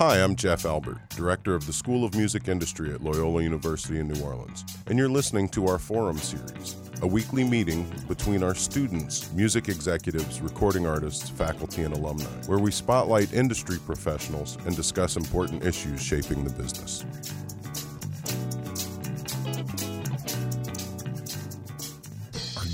[0.00, 4.08] Hi, I'm Jeff Albert, Director of the School of Music Industry at Loyola University in
[4.08, 9.30] New Orleans, and you're listening to our Forum series, a weekly meeting between our students,
[9.34, 15.66] music executives, recording artists, faculty, and alumni, where we spotlight industry professionals and discuss important
[15.66, 17.04] issues shaping the business.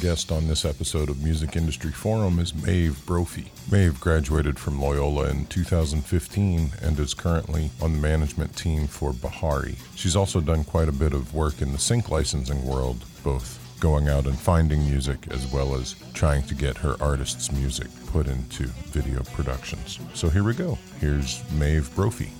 [0.00, 3.50] Guest on this episode of Music Industry Forum is Maeve Brophy.
[3.70, 9.76] Maeve graduated from Loyola in 2015 and is currently on the management team for Bahari.
[9.94, 14.08] She's also done quite a bit of work in the sync licensing world, both going
[14.08, 18.64] out and finding music as well as trying to get her artist's music put into
[18.92, 19.98] video productions.
[20.14, 20.78] So here we go.
[21.00, 22.32] Here's Maeve Brophy.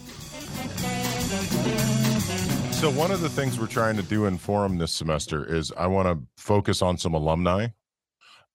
[2.77, 5.87] So one of the things we're trying to do in forum this semester is I
[5.87, 7.69] want to focus on some alumni.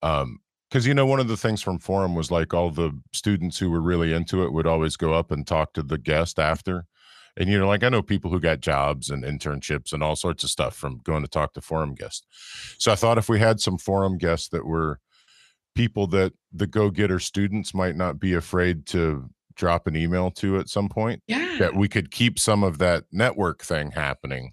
[0.03, 0.39] Um,
[0.69, 3.71] because you know one of the things from forum was like all the students who
[3.71, 6.85] were really into it would always go up and talk to the guest after
[7.35, 10.45] and you know like i know people who got jobs and internships and all sorts
[10.45, 12.25] of stuff from going to talk to forum guests
[12.79, 14.99] so i thought if we had some forum guests that were
[15.75, 20.69] people that the go-getter students might not be afraid to drop an email to at
[20.69, 24.51] some point yeah that we could keep some of that network thing happening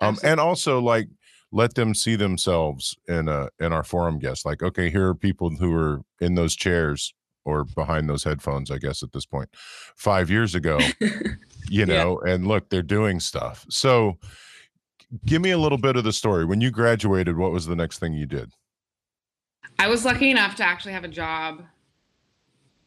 [0.00, 0.30] um Absolutely.
[0.30, 1.08] and also like
[1.52, 5.50] let them see themselves in a in our forum guests like okay here are people
[5.50, 7.12] who are in those chairs
[7.44, 9.48] or behind those headphones i guess at this point
[9.96, 11.26] five years ago you
[11.70, 11.84] Yeah.
[11.86, 14.18] know and look they're doing stuff so
[15.26, 17.98] give me a little bit of the story when you graduated what was the next
[17.98, 18.52] thing you did
[19.78, 21.62] I was lucky enough to actually have a job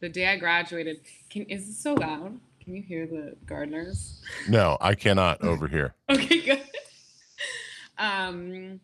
[0.04, 1.00] the day I graduated.
[1.30, 2.38] Can is this so loud?
[2.62, 4.20] Can you hear the gardeners?
[4.48, 6.62] no i cannot over here Okay, good.
[7.98, 8.80] um,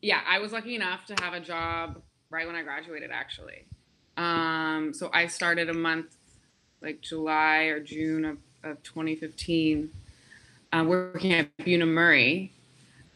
[0.00, 3.66] yeah, I was lucky enough to have a job right when I graduated, actually.
[4.16, 6.16] Um, so I started a month,
[6.82, 9.90] like July or June of, of 2015,
[10.72, 12.52] uh, working at Bunim/Murray.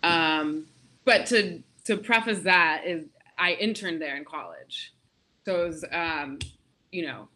[0.03, 0.67] Um,
[1.05, 3.07] but to to preface that is
[3.39, 4.93] I interned there in college,
[5.45, 6.39] so it was um,
[6.93, 7.29] you know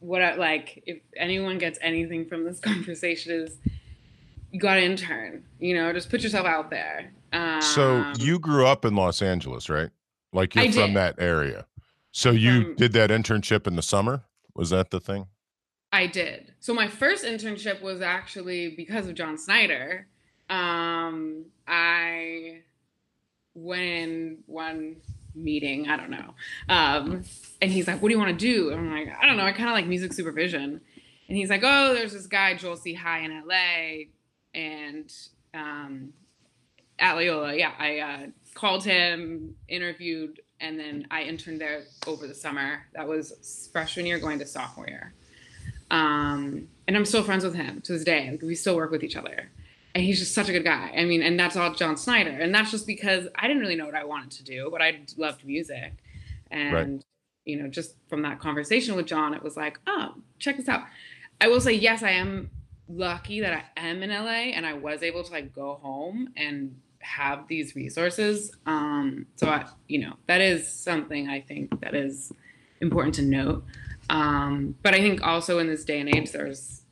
[0.00, 0.82] what I like.
[0.86, 3.56] If anyone gets anything from this conversation is
[4.50, 5.44] you got to intern.
[5.58, 7.12] You know, just put yourself out there.
[7.32, 9.90] Um, so you grew up in los angeles right
[10.32, 10.96] like you're I from did.
[10.96, 11.66] that area
[12.12, 14.22] so you From- did that internship in the summer
[14.54, 15.26] was that the thing
[15.92, 16.52] I did.
[16.60, 20.06] So my first internship was actually because of John Snyder.
[20.50, 22.60] Um, I
[23.54, 24.96] went in one
[25.36, 26.34] meeting, I don't know,
[26.68, 27.24] um,
[27.60, 29.44] and he's like, "What do you want to do?" And I'm like, "I don't know.
[29.44, 30.80] I kind of like music supervision."
[31.28, 32.94] And he's like, "Oh, there's this guy Joel C.
[32.94, 34.06] High in LA,
[34.54, 35.12] and
[35.54, 36.12] um,
[36.98, 42.34] at Loyola, yeah, I uh, called him, interviewed, and then I interned there over the
[42.34, 42.86] summer.
[42.94, 45.14] That was freshman year going to sophomore year.
[45.90, 48.30] Um, and I'm still friends with him to this day.
[48.30, 49.50] Like, we still work with each other.
[49.96, 50.92] And he's just such a good guy.
[50.94, 52.28] I mean, and that's all John Snyder.
[52.28, 55.00] And that's just because I didn't really know what I wanted to do, but I
[55.16, 55.94] loved music.
[56.50, 57.02] And,
[57.46, 60.82] you know, just from that conversation with John, it was like, oh, check this out.
[61.40, 62.50] I will say, yes, I am
[62.90, 66.78] lucky that I am in LA and I was able to like go home and
[66.98, 68.52] have these resources.
[68.66, 72.34] Um, so I, you know, that is something I think that is
[72.82, 73.64] important to note.
[74.10, 76.82] Um, but I think also in this day and age, there's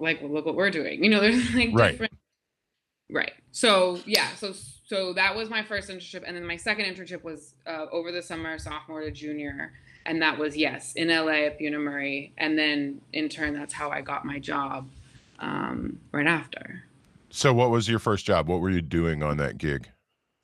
[0.00, 1.02] like, well, look what we're doing.
[1.04, 1.90] You know, there's like Right.
[1.92, 2.12] different.
[3.10, 3.32] Right.
[3.52, 4.28] So yeah.
[4.36, 4.52] So
[4.86, 8.22] so that was my first internship, and then my second internship was uh, over the
[8.22, 9.72] summer, sophomore to junior,
[10.06, 14.00] and that was yes in LA at Bunim/Murray, and then in turn, that's how I
[14.00, 14.88] got my job
[15.40, 16.84] um, right after.
[17.30, 19.88] so what was your first job what were you doing on that gig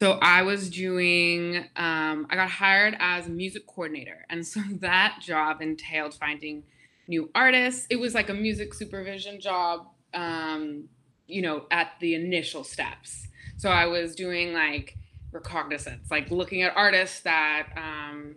[0.01, 4.25] So I was doing, um, I got hired as a music coordinator.
[4.31, 6.63] And so that job entailed finding
[7.09, 7.87] new artists.
[7.91, 10.85] It was like a music supervision job, um,
[11.27, 13.29] you know, at the initial steps.
[13.57, 14.97] So I was doing like
[15.33, 18.37] recognizance, like looking at artists that um,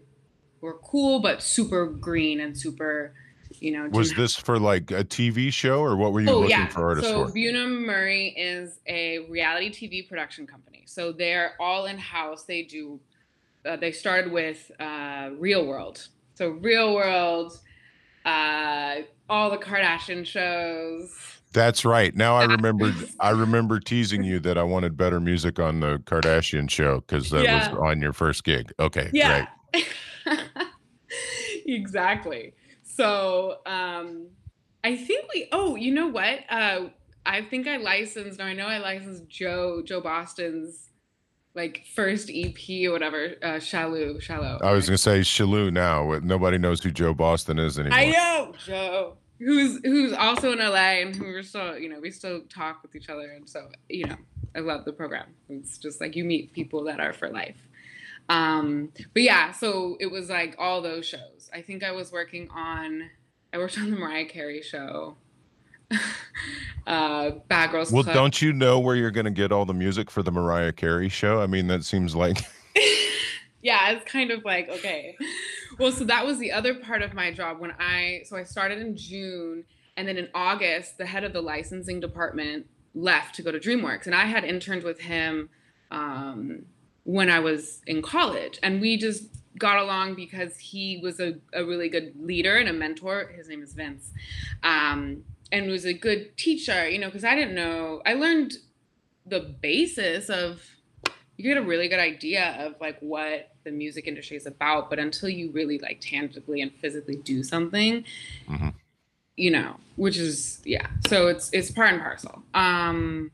[0.62, 3.14] were cool, but super green and super,
[3.60, 6.52] you know, was this for like a tv show or what were you Oh looking
[6.52, 6.68] yeah.
[6.68, 10.84] for artists so for Buna Murray is a reality TV production company.
[10.86, 12.44] So they're all in house.
[12.44, 13.00] They do.
[13.66, 16.08] Uh, they started with uh, Real World.
[16.36, 17.60] So Real World,
[18.30, 21.12] uh, all the Kardashian shows.
[21.52, 22.16] That's right.
[22.16, 22.52] Now I Yeah.
[22.52, 22.94] remembered.
[23.20, 27.44] I remember teasing you that I wanted better music on the Kardashian show because that
[27.44, 27.56] Yeah.
[27.72, 28.72] was on your first gig.
[28.80, 29.48] Okay, Yeah.
[29.74, 29.86] great.
[31.66, 32.54] exactly.
[32.84, 34.30] So um,
[34.84, 35.48] I think we.
[35.52, 36.40] Oh, you know what?
[36.50, 36.90] Uh,
[37.26, 38.40] I think I licensed.
[38.40, 40.89] Or I know I licensed Joe Joe Boston's
[41.60, 43.36] like first EP or whatever.
[43.44, 44.60] Uh, Shallow, shallow.
[44.64, 46.08] I was gonna say Shalou now.
[46.08, 47.98] but Nobody knows who Joe Boston is anymore.
[47.98, 49.18] I know Joe.
[49.40, 52.96] who's who's also in LA and who we're still, you know, we still talk with
[52.96, 53.32] each other.
[53.32, 54.16] And so, you know,
[54.56, 55.28] I love the program.
[55.50, 57.58] It's just like you meet people that are for life.
[58.30, 61.50] Um, but yeah, so it was like all those shows.
[61.54, 63.10] I think I was working on
[63.52, 65.18] I worked on the Mariah Carey show.
[66.88, 68.16] uh Bad Girls Well, Club.
[68.16, 71.10] don't you know where you're going to get all the music for the Mariah Carey
[71.10, 71.42] show?
[71.42, 72.38] I mean, that seems like
[73.62, 75.18] yeah, it's kind of like okay.
[75.78, 78.80] Well, so that was the other part of my job when I so I started
[78.80, 79.64] in June
[79.98, 84.06] and then in August the head of the licensing department left to go to DreamWorks
[84.08, 85.50] and I had interned with him
[85.92, 86.64] um,
[87.04, 89.26] when I was in college and we just
[89.58, 93.28] got along because he was a, a really good leader and a mentor.
[93.36, 94.12] His name is Vince.
[94.64, 98.54] Um, and was a good teacher, you know, because I didn't know I learned
[99.26, 100.62] the basis of
[101.38, 104.98] you get a really good idea of like what the music industry is about but
[105.00, 108.04] until you really like tangibly and physically do something
[108.50, 108.74] Mhm.
[109.38, 113.32] you know which is yeah so it's it's part and parcel um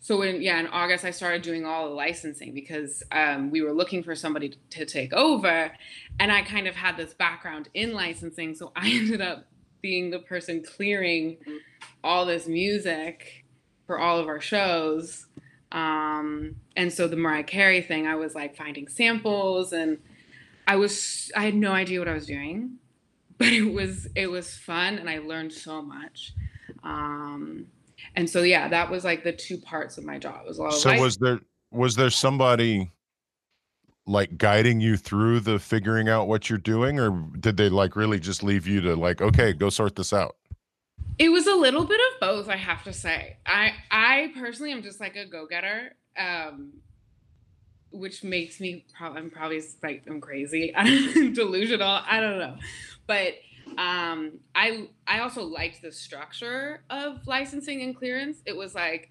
[0.00, 3.72] so in yeah in august i started doing all the licensing because um, we were
[3.72, 5.70] looking for somebody to take over
[6.18, 9.46] and i kind of had this background in licensing so i ended up
[9.80, 11.38] being the person clearing
[12.02, 13.44] all this music
[13.86, 15.26] for all of our shows.
[15.72, 19.98] Um and so the mariah carey thing i was like finding samples and
[20.66, 22.78] i was i had no idea what i was doing
[23.38, 26.32] but it was it was fun and i learned so much.
[26.82, 27.66] Um
[28.16, 30.40] and so yeah that was like the two parts of my job.
[30.44, 31.40] It was a lot of So life- was there
[31.70, 32.90] was there somebody
[34.08, 38.18] like guiding you through the figuring out what you're doing or did they like really
[38.18, 40.36] just leave you to like okay, go sort this out?
[41.18, 43.36] It was a little bit of both, I have to say.
[43.44, 46.74] I I personally am just like a go-getter, um,
[47.90, 52.00] which makes me probably I'm probably like I'm crazy, I'm delusional.
[52.06, 52.56] I don't know,
[53.06, 53.34] but
[53.76, 58.38] um, I I also liked the structure of licensing and clearance.
[58.46, 59.10] It was like,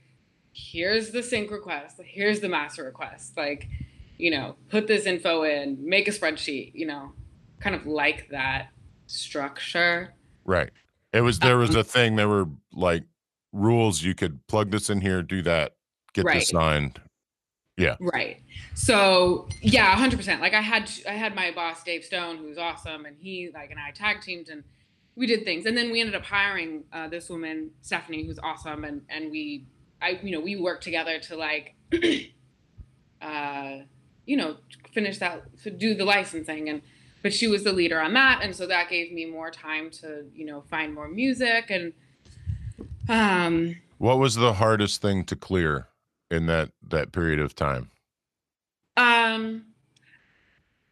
[0.54, 3.68] here's the sync request, here's the master request, like,
[4.18, 7.12] you know, put this info in, make a spreadsheet, you know,
[7.60, 8.70] kind of like that
[9.08, 10.14] structure.
[10.46, 10.70] Right.
[11.14, 13.04] It was there was Um, a thing there were like
[13.54, 15.76] rules you could plug this in here, do that,
[16.14, 16.40] get Right.
[16.40, 17.02] this signed.
[17.78, 17.96] Yeah.
[18.00, 18.42] Right.
[18.74, 20.42] So yeah, hundred percent.
[20.42, 23.80] Like I had I had my boss Dave Stone, who's awesome, and he like and
[23.80, 24.64] I tag teamed and
[25.16, 28.84] we did things, and then we ended up hiring uh, this woman Stephanie, who's awesome,
[28.84, 29.66] and and we
[30.02, 31.76] I you know we worked together to like
[33.22, 33.80] uh
[34.28, 34.58] you know
[34.94, 36.84] finish that to do the licensing and
[37.24, 40.26] but she was the leader on that and so that gave me more time to
[40.36, 41.94] you know find more music and
[43.10, 45.88] um What was the hardest thing to clear
[46.30, 47.90] in that that period of time?
[48.96, 49.66] Um,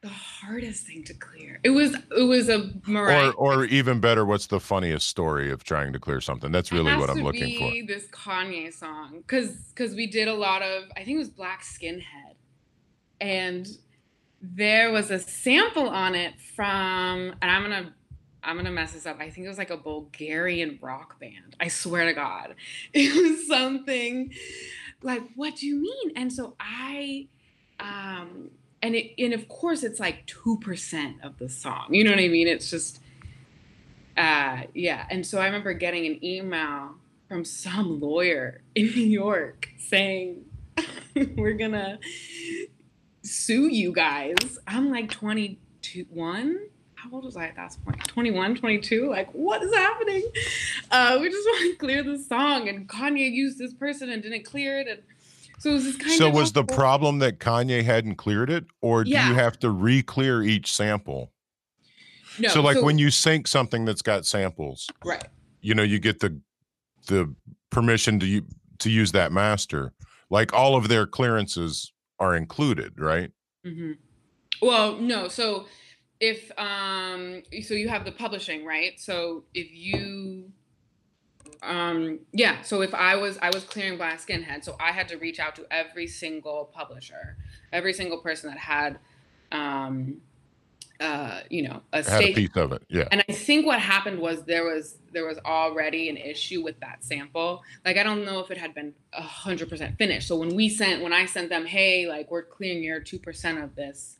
[0.01, 1.59] the hardest thing to clear.
[1.63, 3.29] It was it was a Mariah.
[3.31, 6.51] Or or even better, what's the funniest story of trying to clear something?
[6.51, 7.71] That's really what I'm looking for.
[7.87, 11.61] This Kanye song, because because we did a lot of I think it was Black
[11.63, 12.24] Skinhead,
[13.19, 13.67] and
[14.41, 17.93] there was a sample on it from and I'm gonna
[18.43, 19.17] I'm gonna mess this up.
[19.19, 21.55] I think it was like a Bulgarian rock band.
[21.59, 22.55] I swear to God,
[22.93, 24.33] it was something
[25.01, 26.11] like what do you mean?
[26.15, 27.27] And so I
[27.79, 28.51] um
[28.81, 31.87] and it and of course it's like two percent of the song.
[31.89, 32.47] You know what I mean?
[32.47, 32.99] It's just
[34.17, 35.05] uh yeah.
[35.09, 36.95] And so I remember getting an email
[37.27, 40.45] from some lawyer in New York saying
[41.35, 41.99] we're gonna
[43.35, 44.35] sue you guys.
[44.67, 46.57] I'm like 21.
[46.95, 48.03] How old was I at that point?
[48.07, 49.09] 21, 22?
[49.09, 50.23] Like, what is happening?
[50.89, 54.43] Uh, we just want to clear the song, and Kanye used this person and didn't
[54.45, 54.87] clear it.
[54.87, 54.99] And
[55.59, 56.33] so it was this kind So of.
[56.33, 59.29] So was the problem that Kanye hadn't cleared it, or do Yeah.
[59.29, 61.31] you have to re-clear each sample?
[62.39, 65.23] No, so like when you sync something that's got samples, Right.
[65.61, 66.39] you know, you get the
[67.07, 67.33] the
[67.69, 68.47] permission to u-
[68.79, 69.93] to use that master.
[70.31, 73.31] Like all of their clearances are included, right?
[73.63, 73.93] hmm
[74.61, 75.27] Well, no.
[75.27, 75.67] So
[76.19, 78.99] if um, so you have the publishing, right?
[78.99, 80.51] So if you,
[81.61, 82.61] um, yeah.
[82.61, 85.55] So if I was I was clearing Black Skinhead, so I had to reach out
[85.57, 87.37] to every single publisher,
[87.73, 88.99] every single person that had,
[89.51, 90.21] um,
[90.99, 92.83] uh, you know, a Had a piece of it.
[92.89, 93.07] Yeah.
[93.11, 97.03] and I think what happened was there was there was already an issue with that
[97.03, 97.63] sample.
[97.83, 100.27] Like I don't know if it had been hundred percent finished.
[100.27, 103.59] So when we sent when I sent them, hey, like we're clearing your two percent
[103.59, 104.17] of this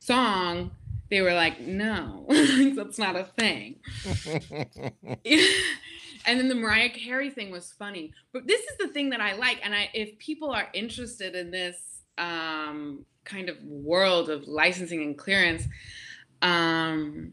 [0.00, 0.72] song,
[1.10, 2.26] they were like, no,
[2.74, 3.76] that's not a thing.
[6.26, 8.12] and then the Mariah Carey thing was funny.
[8.32, 9.60] But this is the thing that I like.
[9.62, 11.76] And I if people are interested in this
[12.16, 15.64] um kind of world of licensing and clearance,
[16.42, 17.32] um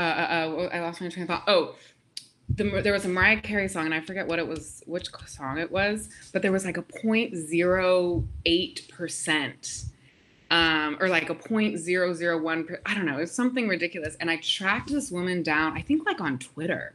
[0.00, 1.44] uh, uh, I lost my train of thought.
[1.46, 1.74] Oh,
[2.48, 5.58] the, there was a Mariah Carey song, and I forget what it was, which song
[5.58, 9.84] it was, but there was like a 0.08 percent,
[10.50, 12.66] um, or like a 0.001.
[12.66, 14.16] Per, I don't know, it was something ridiculous.
[14.20, 16.94] And I tracked this woman down, I think like on Twitter,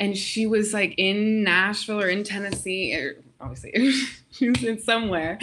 [0.00, 3.92] and she was like in Nashville or in Tennessee, or obviously
[4.30, 5.38] she was in somewhere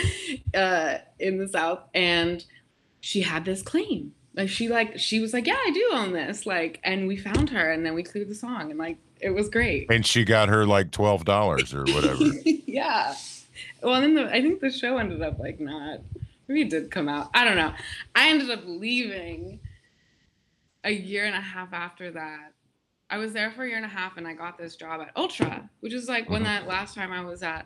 [0.54, 2.44] uh, in the South, and
[3.00, 4.14] she had this claim.
[4.36, 6.46] Like she like she was like, yeah, I do own this.
[6.46, 9.50] Like, and we found her, and then we cleared the song, and like it was
[9.50, 9.92] great.
[9.92, 12.26] And she got her like twelve dollars or whatever.
[12.46, 13.16] yeah.
[13.82, 16.00] Well, then the, I think the show ended up like not.
[16.48, 17.30] Maybe it did come out.
[17.34, 17.74] I don't know.
[18.16, 19.60] I ended up leaving
[20.84, 22.54] a year and a half after that.
[23.10, 25.12] I was there for a year and a half, and I got this job at
[25.16, 26.34] Ultra, which is like mm-hmm.
[26.34, 27.66] when that last time I was at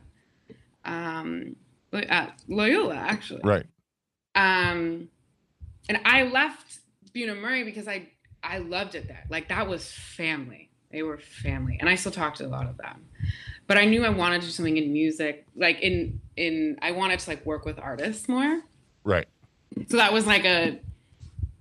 [0.84, 1.56] um
[1.94, 3.42] at Loyola actually.
[3.44, 3.66] Right.
[4.36, 5.10] Um,
[5.90, 6.80] and I left
[7.14, 8.10] Bunim/Murray because I
[8.44, 9.26] I loved it there.
[9.30, 10.70] Like that was family.
[10.92, 13.06] They were family, and I still talk to a lot of them.
[13.68, 17.20] But I knew I wanted to do something in music, like in in I wanted
[17.20, 18.62] to like work with artists more.
[19.04, 19.28] Right.
[19.90, 20.80] So that was like a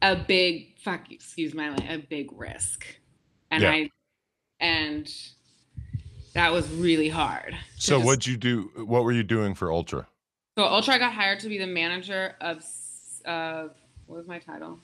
[0.02, 2.86] a big fuck excuse my like a big risk,
[3.50, 3.70] and yeah.
[3.70, 3.90] I
[4.60, 5.12] and
[6.34, 7.56] that was really hard.
[7.76, 8.70] So what'd you do?
[8.76, 10.06] What were you doing for Ultra?
[10.56, 12.62] So Ultra, I got hired to be the manager of
[13.24, 13.74] of
[14.06, 14.78] what was my title?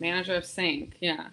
[0.00, 0.96] Manager of Sync.
[1.00, 1.28] Yeah.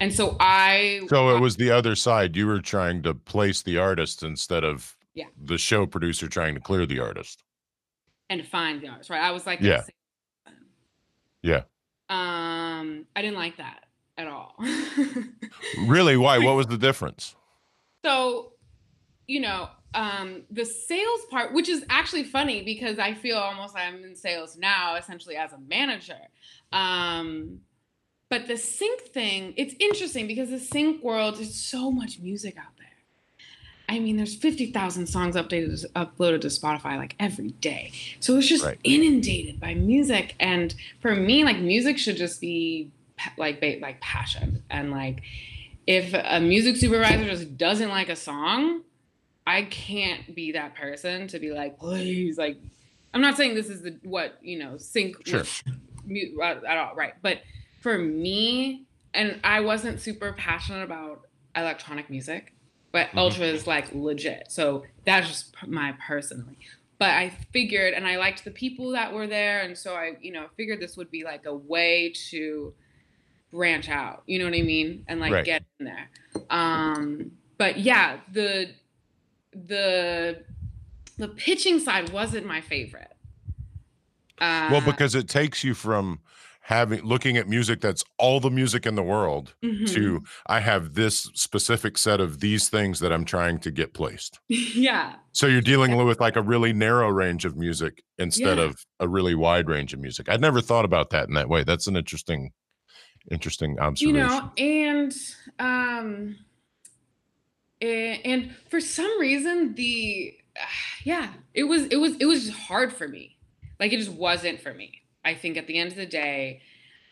[0.00, 1.00] And so I.
[1.08, 2.36] So it was the other side.
[2.36, 5.26] You were trying to place the artist instead of yeah.
[5.42, 7.42] the show producer trying to clear the artist.
[8.28, 9.22] And find the artist, right?
[9.22, 9.82] I was like, yeah.
[11.42, 11.62] Yeah.
[12.08, 13.84] Um, I didn't like that
[14.18, 14.56] at all.
[15.86, 16.16] really?
[16.16, 16.38] Why?
[16.38, 17.36] What was the difference?
[18.04, 18.52] So,
[19.26, 23.84] you know, um, the sales part, which is actually funny because I feel almost like
[23.84, 26.20] I'm in sales now, essentially as a manager.
[26.70, 27.60] Um,
[28.28, 32.76] but the sync thing, it's interesting because the sync world is so much music out
[32.76, 32.86] there.
[33.88, 37.92] I mean, there's 50,000 songs updated, uploaded to Spotify like every day.
[38.20, 38.78] So it's just right.
[38.84, 40.34] inundated by music.
[40.38, 42.90] And for me, like music should just be
[43.38, 44.62] like like passion.
[44.68, 45.22] And like
[45.86, 48.82] if a music supervisor just doesn't like a song,
[49.46, 52.58] I can't be that person to be like, please, like,
[53.14, 55.44] I'm not saying this is the what you know sync sure.
[56.42, 57.14] at all, right?
[57.22, 57.42] But
[57.80, 58.84] for me,
[59.14, 61.22] and I wasn't super passionate about
[61.54, 62.52] electronic music,
[62.92, 63.18] but mm-hmm.
[63.18, 64.50] Ultra is like legit.
[64.50, 66.58] So that's just my personally.
[66.98, 70.32] But I figured, and I liked the people that were there, and so I, you
[70.32, 72.72] know, figured this would be like a way to
[73.52, 74.22] branch out.
[74.26, 75.04] You know what I mean?
[75.06, 75.44] And like right.
[75.44, 76.10] get in there.
[76.50, 78.70] Um, but yeah, the
[79.66, 80.42] the
[81.18, 83.12] the pitching side wasn't my favorite.
[84.38, 86.20] Uh, well, because it takes you from
[86.66, 89.84] having looking at music that's all the music in the world mm-hmm.
[89.84, 94.40] to I have this specific set of these things that I'm trying to get placed.
[94.48, 95.14] yeah.
[95.30, 98.64] So you're dealing with like a really narrow range of music instead yeah.
[98.64, 100.28] of a really wide range of music.
[100.28, 101.62] I'd never thought about that in that way.
[101.62, 102.50] That's an interesting
[103.30, 104.16] interesting observation.
[104.16, 105.14] You know, and
[105.60, 106.36] um
[107.80, 110.34] and for some reason the
[111.04, 113.36] yeah it was it was it was just hard for me.
[113.78, 116.62] Like it just wasn't for me i think at the end of the day.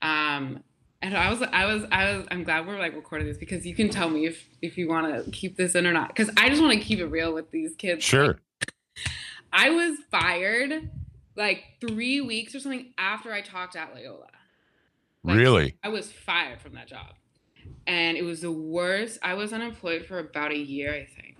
[0.00, 0.62] Um
[1.02, 3.74] and i was i was i was i'm glad we're like recording this because you
[3.74, 6.08] can tell me if if you want to keep this in or not.
[6.08, 8.02] Because i just want to keep it real with these kids.
[8.04, 8.40] Sure.
[9.52, 10.90] I was fired
[11.36, 14.28] like three weeks or something after i talked at loyola.
[15.22, 15.76] Like, really?
[15.82, 17.14] I was fired from that job
[17.86, 19.18] and it was the worst.
[19.22, 21.36] I was unemployed for about a year, I think,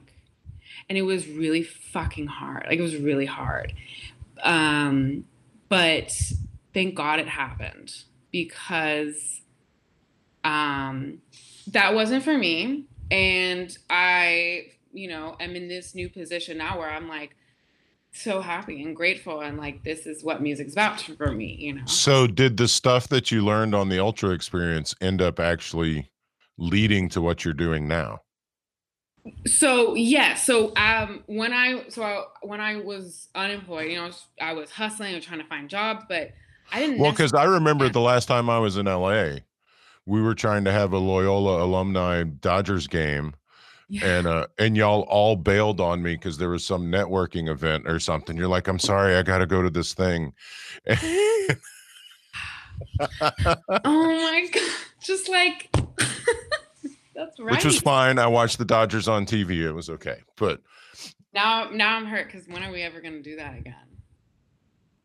[0.89, 2.67] and it was really fucking hard.
[2.69, 3.73] Like it was really hard.
[4.43, 5.25] Um,
[5.69, 6.13] but
[6.73, 7.93] thank God it happened
[8.31, 9.41] because
[10.43, 11.19] um,
[11.69, 16.91] that wasn't for me, and I, you know, am in this new position now where
[16.91, 17.37] I'm like
[18.15, 21.85] so happy and grateful and like this is what music's about for me you know
[21.85, 26.09] so did the stuff that you learned on the ultra experience end up actually
[26.59, 28.21] leading to what you're doing now?
[29.47, 34.07] So yeah, so um, when I so I, when I was unemployed, you know, I
[34.07, 36.33] was, I was hustling and trying to find jobs, but
[36.71, 36.99] I didn't.
[36.99, 39.37] Well, because I remember the last time I was in LA,
[40.05, 43.33] we were trying to have a Loyola alumni Dodgers game,
[43.89, 44.05] yeah.
[44.05, 47.99] and uh, and y'all all bailed on me because there was some networking event or
[47.99, 48.37] something.
[48.37, 50.35] You're like, I'm sorry, I got to go to this thing.
[53.01, 54.71] oh my god!
[55.03, 55.71] Just like
[57.15, 57.53] that's right.
[57.53, 58.19] Which was fine.
[58.19, 59.59] I watched the Dodgers on TV.
[59.63, 60.19] It was okay.
[60.37, 60.61] But
[61.33, 63.75] now, now I'm hurt because when are we ever going to do that again?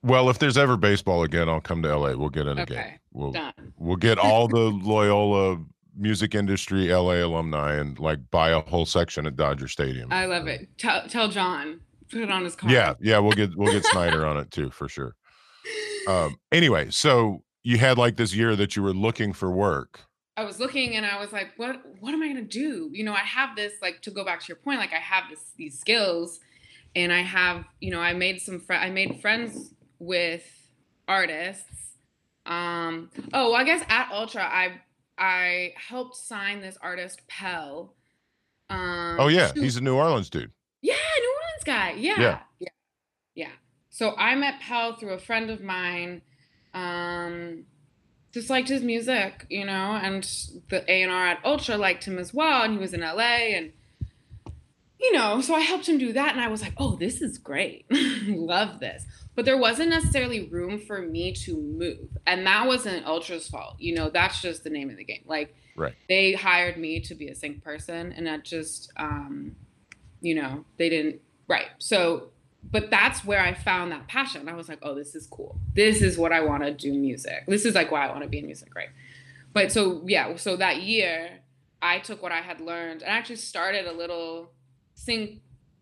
[0.01, 2.15] Well, if there's ever baseball again, I'll come to LA.
[2.15, 2.73] We'll get in okay.
[2.73, 2.99] again.
[3.11, 3.73] We'll Done.
[3.77, 5.57] we'll get all the Loyola
[5.97, 10.11] music industry LA alumni and like buy a whole section at Dodger Stadium.
[10.11, 10.69] I love it.
[10.77, 11.81] Tell tell John.
[12.09, 12.71] Put it on his car.
[12.71, 15.15] Yeah, yeah, we'll get we'll get Snyder on it too for sure.
[16.07, 20.01] Um anyway, so you had like this year that you were looking for work.
[20.39, 22.89] I was looking and I was like, what what am I gonna do?
[22.93, 25.25] You know, I have this, like to go back to your point, like I have
[25.29, 26.39] this these skills
[26.95, 30.43] and I have, you know, I made some fr- I made friends with
[31.09, 31.97] artists.
[32.45, 34.79] Um, oh, I guess at Ultra I
[35.17, 37.95] I helped sign this artist Pell.
[38.69, 40.51] Um, oh yeah, he's a New Orleans dude.
[40.81, 41.91] yeah, New Orleans guy.
[41.97, 42.19] Yeah.
[42.19, 42.39] Yeah.
[42.59, 42.69] Yeah.
[43.35, 43.51] Yeah.
[43.89, 46.21] So I met Pell through a friend of mine.
[46.73, 47.65] Um
[48.33, 50.23] just liked his music, you know, and
[50.69, 53.71] the A&R at Ultra liked him as well and he was in LA and
[55.01, 57.37] you know, so I helped him do that and I was like, "Oh, this is
[57.37, 57.85] great.
[58.27, 62.17] Love this." But there wasn't necessarily room for me to move.
[62.27, 63.75] And that wasn't Ultra's fault.
[63.79, 65.23] You know, that's just the name of the game.
[65.25, 65.93] Like Right.
[66.09, 69.55] they hired me to be a sync person and that just um
[70.19, 72.31] you know they didn't right so
[72.63, 74.47] but that's where i found that passion.
[74.49, 75.59] I was like oh this is cool.
[75.73, 77.45] This is what i want to do music.
[77.47, 78.89] This is like why i want to be in music right?
[79.53, 81.39] But so yeah so that year
[81.81, 84.51] i took what i had learned and actually started a little
[84.95, 85.41] sync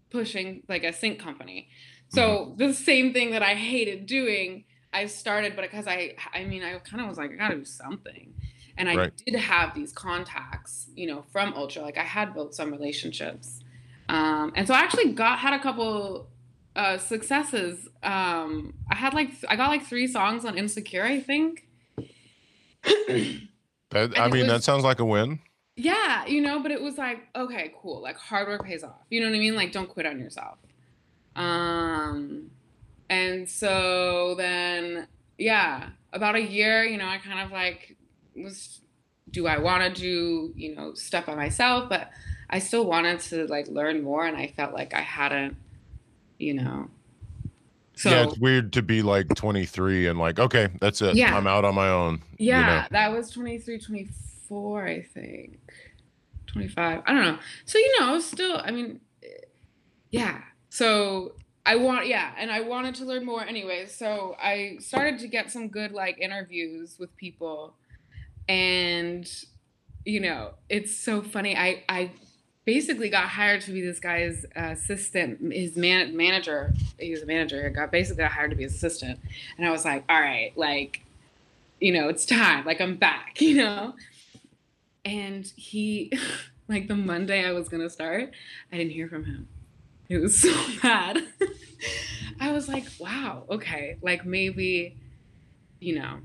[0.09, 1.69] pushing like a sync company.
[2.09, 6.63] So the same thing that i hated doing i started but because i i mean
[6.63, 8.33] i kind of was like i gotta do something.
[8.79, 9.13] And I Right.
[9.25, 11.81] did have these contacts, you know, from Ultra.
[11.81, 13.59] Like I had built some relationships,
[14.07, 16.29] um, and so I actually got had a couple
[16.77, 17.89] uh, successes.
[18.03, 21.67] Um, I had like th- I got like three songs on Insecure, I think.
[23.91, 25.39] That I mean, that sounds like a win.
[25.77, 28.01] yeah, you know, but it was like okay, cool.
[28.01, 28.99] Like hard work pays off.
[29.09, 29.55] You know what I mean?
[29.55, 30.57] Like don't quit on yourself.
[31.37, 32.51] Um,
[33.09, 35.07] and so then
[35.37, 37.95] yeah, about a year, you know, I kind of like
[38.35, 38.81] was
[39.31, 42.09] do I want to do, you know, stuff by myself, but
[42.49, 45.55] I still wanted to like learn more and I felt like I hadn't,
[46.37, 46.89] you know.
[47.97, 51.15] So yeah, it's weird to be like 23 and like, okay, that's it.
[51.15, 51.35] Yeah.
[51.35, 52.21] I'm out on my own.
[52.37, 52.59] you know?
[52.59, 55.59] Yeah, that was 23, 24, I think.
[56.45, 57.01] 25.
[57.05, 57.39] I don't know.
[57.65, 58.99] So, you know, still, I mean,
[60.11, 60.41] yeah.
[60.69, 61.33] So
[61.65, 63.87] I want, yeah, and I wanted to learn more anyway.
[63.87, 67.73] So I started to get some good like interviews with people.
[68.47, 69.27] And,
[70.05, 71.57] you know, it's so funny.
[71.57, 72.11] I, I
[72.67, 76.73] basically got hired to be this guy's assistant, his man, manager.
[76.99, 77.67] He was a manager.
[77.69, 79.21] Got basically got hired to be his assistant.
[79.57, 81.01] And I was like, all right, like,
[81.79, 82.65] you know, it's time.
[82.65, 83.95] Like I'm back, you know?
[85.05, 86.11] And he,
[86.67, 88.33] like the Monday I was gonna start,
[88.69, 89.47] I didn't hear from him.
[90.09, 90.53] It was so
[90.83, 91.23] bad.
[92.41, 94.97] I was like, wow, okay, like maybe,
[95.79, 96.17] you know.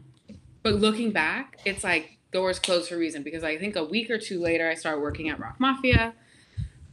[0.65, 4.11] But looking back, it's like doors closed for a reason because I think a week
[4.11, 6.15] or two later I started working at Rock Mafia,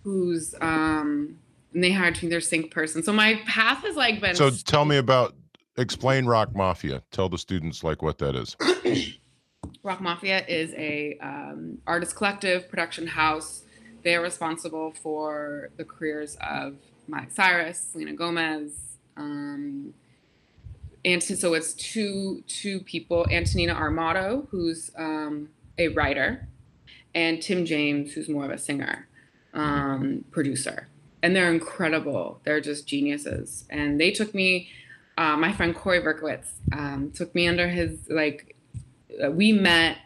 [0.03, 1.37] who's um
[1.73, 3.03] and they hired me their sync person.
[3.03, 5.35] So my path has like been So tell me about
[5.77, 7.03] explain Rock Mafia.
[7.11, 8.55] Tell the students like what that is.
[9.83, 13.63] Rock Mafia is a um, artist collective production house.
[14.03, 16.75] They are responsible for the careers of
[17.07, 18.71] Miley Cyrus, Selena Gomez,
[19.17, 19.93] um,
[21.05, 26.47] and so it's two two people: Antonina Armato, who's um, a writer,
[27.13, 29.08] and Tim James, who's more of a singer,
[29.53, 30.87] um, producer.
[31.21, 32.39] And they're incredible.
[32.43, 33.65] They're just geniuses.
[33.69, 34.69] And they took me.
[35.17, 38.55] Uh, my friend Corey Berkowitz um, took me under his like
[39.21, 39.97] uh, we met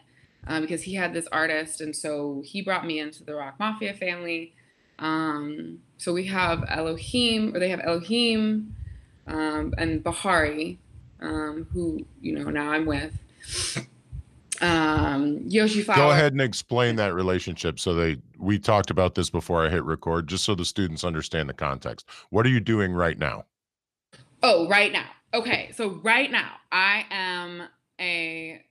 [0.46, 3.94] uh, because he had this artist, and so he brought me into the Rock Mafia
[3.94, 4.54] family.
[4.98, 8.74] Um, so we have Elohim, or they have Elohim
[9.26, 10.78] um, and Bahari,
[11.20, 13.18] um, who you know now I'm with.
[14.64, 15.48] Um.
[15.48, 19.84] Go ahead and explain that relationship so they we talked about this before I hit
[19.84, 22.06] record just so the students understand the context.
[22.30, 23.44] What are you doing right now?
[24.42, 25.06] Oh, right now.
[25.32, 27.62] Okay, so right now I am
[28.00, 28.62] a,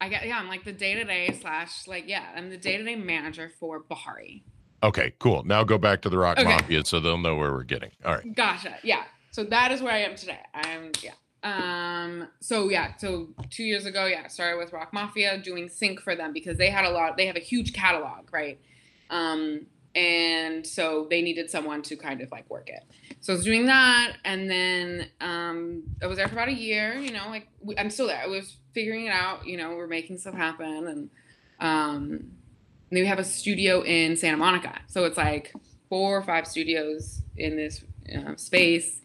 [0.00, 2.76] I get yeah, I'm like the day to day slash like yeah, I'm the day
[2.76, 4.44] to day manager for Bahari.
[4.82, 5.44] Okay, cool.
[5.44, 6.48] Now go back to the Rock Okay.
[6.48, 7.90] Mafia so they'll know where we're getting.
[8.04, 8.34] All right.
[8.34, 8.76] Gotcha.
[8.82, 9.04] Yeah.
[9.30, 10.40] So that is where I am today.
[10.52, 11.12] I'm yeah.
[11.42, 12.28] Um.
[12.40, 12.96] So yeah.
[12.96, 16.70] So two years ago, yeah, started with Rock Mafia doing sync for them because they
[16.70, 17.16] had a lot.
[17.16, 18.60] They have a huge catalog, right?
[19.10, 19.66] Um.
[19.94, 22.82] And so they needed someone to kind of like work it.
[23.20, 26.94] So I was doing that, and then um, I was there for about a year.
[26.94, 28.22] You know, like we, I'm still there.
[28.22, 29.46] I was figuring it out.
[29.46, 31.10] You know, we're making stuff happen, and
[31.60, 34.80] um, and then we have a studio in Santa Monica.
[34.86, 35.52] So it's like
[35.90, 37.84] four or five studios in this
[38.16, 39.01] uh, space.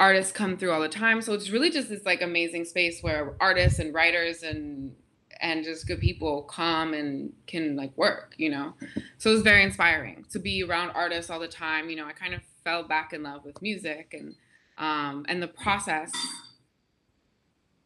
[0.00, 1.22] Artists come through all the time.
[1.22, 4.96] So it's really just this like amazing space where artists and writers and
[5.42, 8.74] and just good people come and can like work, you know.
[9.18, 11.90] So it was very inspiring to be around artists all the time.
[11.90, 14.34] You know, I kind of fell back in love with music and
[14.78, 16.10] um and the process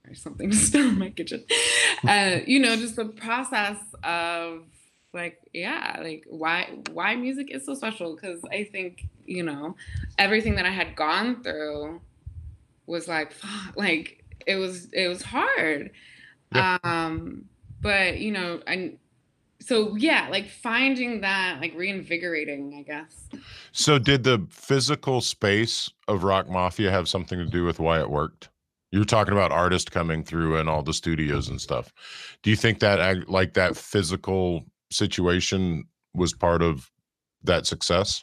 [0.09, 1.45] or something still in my kitchen.
[2.07, 4.65] Uh, you know, just the process of
[5.13, 8.17] like, yeah, like why why music is so special.
[8.17, 9.77] Cause I think, you know,
[10.19, 12.01] everything that I had gone through
[12.87, 13.33] was like,
[13.77, 15.91] like it was it was hard.
[16.55, 16.79] Yeah.
[16.85, 17.47] Um,
[17.81, 18.99] but you know, and
[19.61, 23.29] so yeah, like finding that like reinvigorating, I guess.
[23.73, 28.11] So did the physical space of Rock Mafia have something to do with why it
[28.11, 28.51] worked?
[28.93, 31.93] You're talking about artists coming through and all the studios and stuff.
[32.43, 35.85] Do you think that like that physical situation
[36.15, 36.91] was part of
[37.43, 38.23] that success?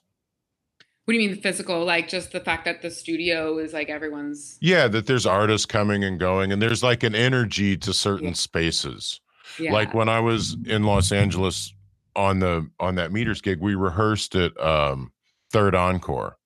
[1.05, 1.83] What do you mean the physical?
[1.83, 6.03] Like just the fact that the studio is like everyone's Yeah, that there's artists coming
[6.03, 8.33] and going and there's like an energy to certain yeah.
[8.33, 9.19] spaces.
[9.59, 9.73] Yeah.
[9.73, 11.73] Like when I was in Los Angeles
[12.15, 15.11] on the on that meters gig, we rehearsed at um
[15.51, 16.37] Third Encore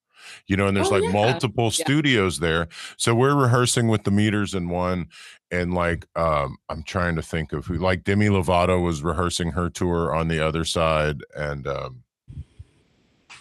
[0.48, 1.12] you know, and there's oh, like yeah.
[1.12, 2.68] multiple studios there.
[2.98, 5.08] So we're rehearsing with the meters in one.
[5.52, 9.70] And like, um, I'm trying to think of who, like Demi Lovato was rehearsing her
[9.70, 11.22] tour on the other side.
[11.36, 12.04] And, um,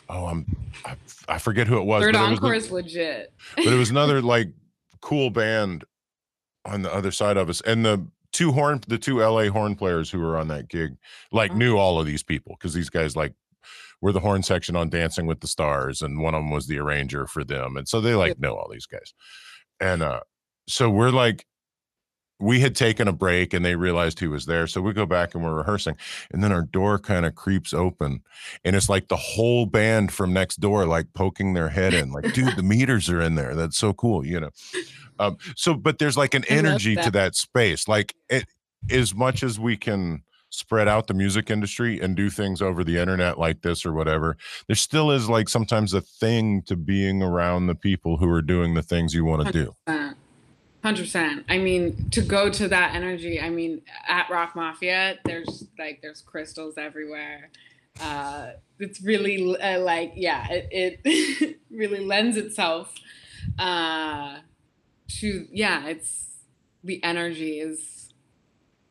[0.08, 0.96] oh, I'm, I,
[1.28, 2.02] I forget who it was.
[2.02, 3.32] Third Encore is legit.
[3.56, 4.48] but it was another like
[5.00, 5.84] cool band
[6.64, 7.60] on the other side of us.
[7.62, 10.96] And the, two horn the two LA horn players who were on that gig
[11.30, 11.58] like uh-huh.
[11.58, 13.32] knew all of these people because these guys like
[14.02, 16.78] were the horn section on Dancing with the Stars, and one of them was the
[16.78, 19.14] arranger for them, and so they like know all these guys,
[19.80, 20.20] and uh,
[20.68, 21.46] so we're like,
[22.40, 25.35] we had taken a break, and they realized he was there, so we go back
[25.35, 25.97] and we're rehearsing,
[26.33, 28.23] and then our door kind of creeps open,
[28.64, 32.33] and it's like the whole band from next door like poking their head in, like,
[32.33, 33.55] dude, the meters are in there.
[33.55, 34.51] That's so cool, you know.
[35.18, 37.05] Um, so, but there's like an energy that.
[37.05, 38.47] to that space, like it
[38.90, 42.97] as much as we can spread out the music industry and do things over the
[42.97, 44.37] internet like this or whatever
[44.68, 48.75] there still is like sometimes a thing to being around the people who are doing
[48.75, 49.75] the things you want to do
[50.85, 56.01] 100% i mean to go to that energy i mean at rock mafia there's like
[56.03, 57.51] there's crystals everywhere
[58.01, 62.92] uh it's really uh, like yeah it, it really lends itself
[63.59, 64.38] uh
[65.09, 66.27] to yeah it's
[66.83, 68.12] the energy is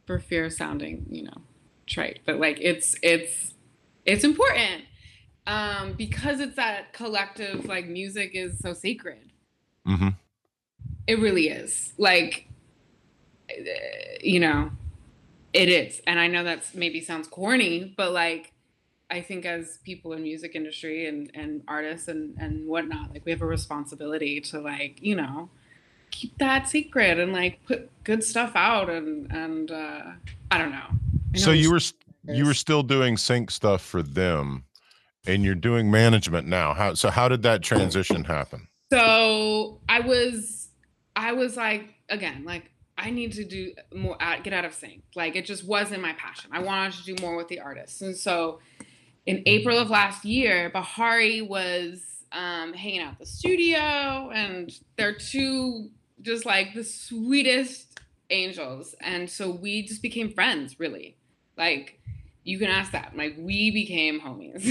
[0.08, 1.42] for fear of sounding you know
[1.88, 3.54] trite, but like it's it's
[4.06, 4.84] it's important
[5.48, 7.66] um, because it's that collective.
[7.66, 9.32] Like music is so sacred.
[9.88, 10.10] Mm-hmm.
[11.08, 11.94] It really is.
[11.98, 12.48] Like
[14.22, 14.72] you know,
[15.54, 18.54] it is, and I know that's maybe sounds corny, but like
[19.12, 23.32] I think as people in music industry and and artists and and whatnot, like we
[23.32, 25.50] have a responsibility to like you know
[26.12, 30.04] keep that secret and like put good stuff out and and uh,
[30.52, 31.00] I don't know
[31.36, 31.80] so you were
[32.28, 34.66] you were still doing sync stuff for them,
[35.26, 36.74] and you're doing management now.
[36.74, 37.10] How so?
[37.10, 38.68] How did that transition happen?
[38.92, 40.63] So I was
[41.24, 45.04] I was like again like I need to do more get out of sync.
[45.16, 46.52] Like it just wasn't my passion.
[46.54, 48.60] I wanted to do more with the artists, and so
[49.26, 55.90] in April of last year, Bahari was um, hanging out the studio, and they're two
[56.22, 61.18] just like the sweetest angels, and so we just became friends really
[61.58, 62.00] like
[62.44, 63.16] you can ask that.
[63.16, 64.66] Like we became homies.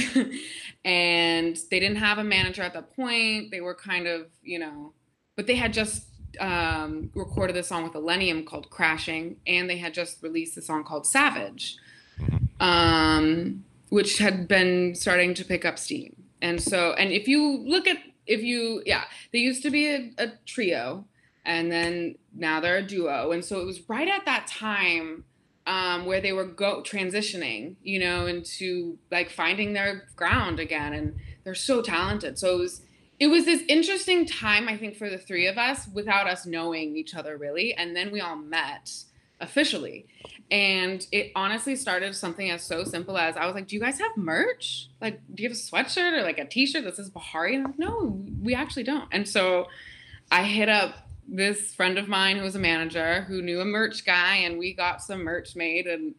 [0.84, 3.50] and they didn't have a manager at that point.
[3.50, 4.92] They were kind of, you know,
[5.36, 9.94] but they had just um, recorded a song with Illenium called Crashing, and they had
[9.94, 11.76] just released a song called Savage,
[12.18, 12.62] mm-hmm.
[12.62, 16.16] um, which had been starting to pick up steam.
[16.40, 20.10] And so, and if you look at, if you, yeah, they used to be a,
[20.18, 21.04] a trio,
[21.44, 23.32] and then now they're a duo.
[23.32, 25.24] And so it was right at that time
[25.66, 31.16] um, where they were go transitioning, you know, into like finding their ground again, and
[31.44, 32.38] they're so talented.
[32.38, 32.82] So it was
[33.22, 36.96] it was this interesting time, I think, for the three of us without us knowing
[36.96, 38.90] each other really, and then we all met
[39.38, 40.06] officially,
[40.50, 44.00] and it honestly started something as so simple as I was like, "Do you guys
[44.00, 44.88] have merch?
[45.00, 47.78] Like, do you have a sweatshirt or like a T-shirt that says Bahari?" And like,
[47.78, 49.68] "No, we actually don't." And so
[50.32, 54.04] I hit up this friend of mine who was a manager who knew a merch
[54.04, 56.16] guy and we got some merch made and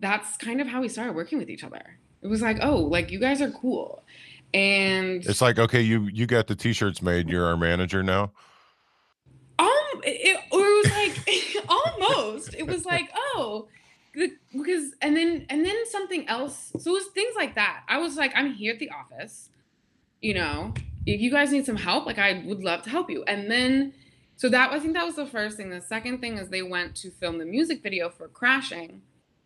[0.00, 1.98] that's kind of how we started working with each other.
[2.22, 4.03] It was like, oh, like you guys are cool.
[4.54, 8.30] And it's like, okay, you you got the t-shirts made, you're our manager now.
[9.58, 12.54] Um it, it was like almost.
[12.54, 13.66] It was like, oh,
[14.14, 16.70] because and then and then something else.
[16.78, 17.82] So it was things like that.
[17.88, 19.50] I was like, I'm here at the office,
[20.22, 20.72] you know.
[21.04, 23.24] If you guys need some help, like I would love to help you.
[23.24, 23.92] And then
[24.36, 25.70] so that I think that was the first thing.
[25.70, 29.02] The second thing is they went to film the music video for Crashing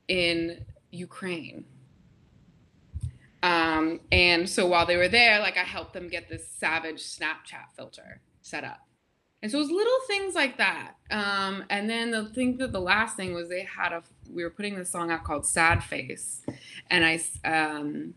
[0.06, 1.64] in Ukraine.
[3.42, 7.74] Um, and so while they were there, like I helped them get this savage Snapchat
[7.76, 8.80] filter set up.
[9.40, 10.94] And so it was little things like that.
[11.10, 14.50] Um, and then the thing that the last thing was they had a we were
[14.50, 16.42] putting this song out called Sad Face,
[16.90, 18.14] and I um,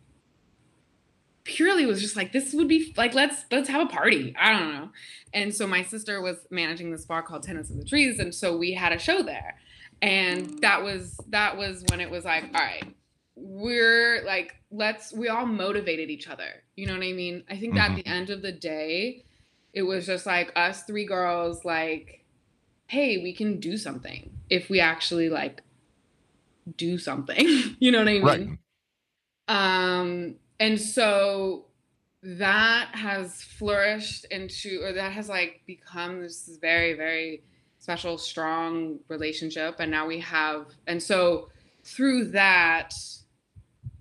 [1.44, 4.36] purely was just like this would be like let's let's have a party.
[4.40, 4.90] I don't know.
[5.32, 8.58] And so my sister was managing this bar called Tenants of the Trees, and so
[8.58, 9.60] we had a show there,
[10.02, 12.96] and that was that was when it was like all right
[13.42, 16.64] we're like let's we all motivated each other.
[16.76, 17.44] You know what i mean?
[17.50, 17.92] I think mm-hmm.
[17.92, 19.26] at the end of the day
[19.74, 22.24] it was just like us three girls like
[22.88, 25.64] hey we can do something if we actually like
[26.78, 27.48] do something.
[27.80, 28.60] You know what i mean?
[29.48, 29.98] Right.
[29.98, 31.66] um and so
[32.24, 37.44] that has flourished into or that has like become this very very
[37.80, 39.78] special strong relationship.
[39.80, 41.50] And now we have and so
[41.84, 42.94] through that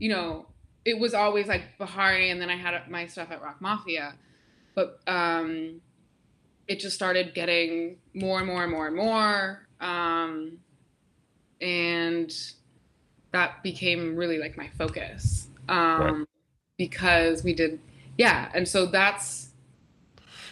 [0.01, 0.47] you know,
[0.85, 4.15] it was always like Bahari, and then I had my stuff at Rock Mafia,
[4.75, 5.81] but um,
[6.67, 10.59] it just started getting more and more and more and more, um,
[11.61, 12.33] and
[13.33, 16.27] that became really like my focus um, right.
[16.79, 17.79] because we did,
[18.17, 19.49] yeah, and so that's.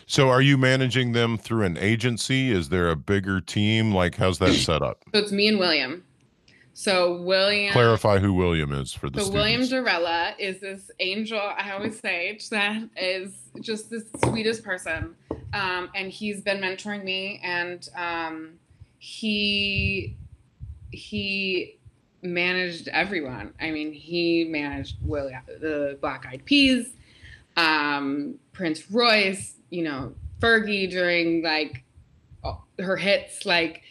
[0.07, 2.51] So, are you managing them through an agency?
[2.51, 3.95] Is there a bigger team?
[3.95, 5.05] Like, how's that set up?
[5.15, 6.05] So it's me and William.
[6.79, 7.73] So William.
[7.73, 9.19] Clarify who William is for the.
[9.19, 9.69] So students.
[9.69, 11.41] William Derella is this angel.
[11.41, 15.17] I always say that is just the sweetest person,
[15.53, 18.61] um, and he's been mentoring me, and um,
[18.99, 20.17] he
[20.93, 21.81] he
[22.23, 23.55] managed everyone.
[23.61, 26.91] I mean, he managed William, the Black Eyed Peas,
[27.57, 31.83] um, Prince Royce, you know, Fergie during like
[32.79, 33.83] her hits, like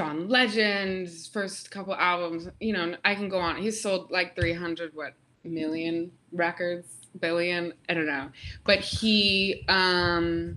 [0.00, 2.48] John Legend's first couple albums.
[2.58, 3.58] You know, I can go on.
[3.58, 5.12] He's sold like 300 what
[5.44, 6.86] million records,
[7.18, 7.74] billion.
[7.86, 8.30] I don't know,
[8.64, 10.56] but he um,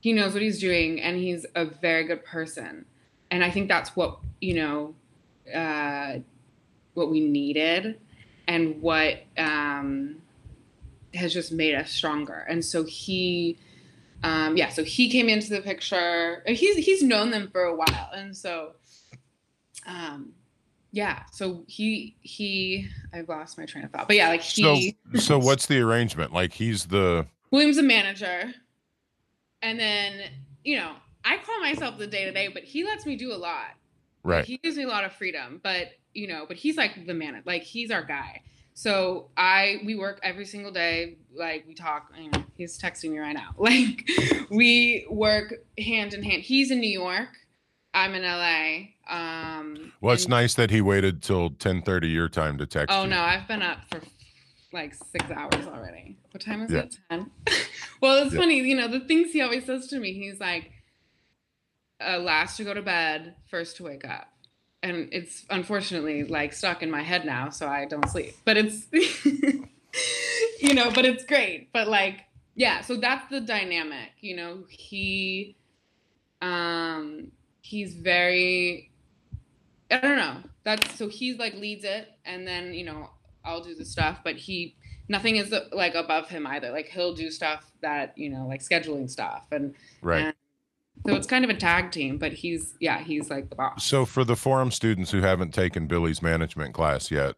[0.00, 2.86] he knows what he's doing, and he's a very good person.
[3.30, 4.94] And I think that's what you know,
[5.54, 6.20] uh,
[6.94, 8.00] what we needed,
[8.46, 10.22] and what um,
[11.12, 12.46] has just made us stronger.
[12.48, 13.58] And so he
[14.22, 16.42] um, yeah, so he came into the picture.
[16.46, 18.72] He's he's known them for a while, and so,
[19.86, 20.32] um,
[20.90, 21.22] yeah.
[21.32, 24.96] So he he I've lost my train of thought, but yeah, like he.
[25.12, 26.32] So, so what's the arrangement?
[26.32, 28.52] Like he's the William's a manager,
[29.62, 30.20] and then
[30.64, 33.36] you know I call myself the day to day, but he lets me do a
[33.36, 33.74] lot.
[34.24, 34.44] Right.
[34.44, 37.40] He gives me a lot of freedom, but you know, but he's like the man.
[37.46, 38.42] Like he's our guy.
[38.78, 41.16] So I we work every single day.
[41.34, 42.12] Like we talk.
[42.16, 43.50] You know, he's texting me right now.
[43.58, 44.08] Like
[44.50, 46.42] we work hand in hand.
[46.42, 47.30] He's in New York.
[47.92, 48.90] I'm in LA.
[49.12, 52.90] Um, well, it's and, nice that he waited till 10:30 your time to text.
[52.90, 53.00] Me.
[53.00, 53.10] Oh you.
[53.10, 54.00] no, I've been up for
[54.72, 56.16] like six hours already.
[56.30, 56.82] What time is yeah.
[56.82, 56.98] it?
[57.10, 57.32] Ten.
[58.00, 58.40] well, it's yeah.
[58.40, 58.60] funny.
[58.60, 60.12] You know the things he always says to me.
[60.12, 60.70] He's like,
[62.00, 64.32] uh, "Last to go to bed, first to wake up."
[64.82, 68.34] And it's unfortunately like stuck in my head now, so I don't sleep.
[68.44, 71.72] But it's you know, but it's great.
[71.72, 72.20] But like,
[72.54, 74.64] yeah, so that's the dynamic, you know.
[74.68, 75.56] He
[76.40, 78.90] um he's very
[79.90, 80.36] I don't know.
[80.64, 83.10] That's so he's like leads it and then, you know,
[83.44, 84.76] I'll do the stuff, but he
[85.08, 86.70] nothing is like above him either.
[86.70, 90.26] Like he'll do stuff that, you know, like scheduling stuff and right.
[90.26, 90.34] And,
[91.08, 93.82] so it's kind of a tag team, but he's yeah, he's like the boss.
[93.82, 97.34] So for the forum students who haven't taken Billy's management class yet,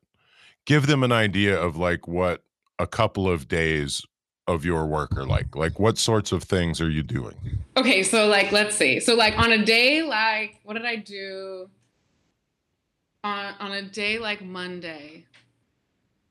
[0.65, 2.43] give them an idea of like what
[2.81, 4.05] a couple of days
[4.49, 5.55] of your work are like.
[5.55, 7.37] Like what sorts of things are you doing?
[7.77, 8.99] Okay, so like let's see.
[8.99, 11.71] So like on a day like what did I do
[13.23, 15.27] on on a day like Monday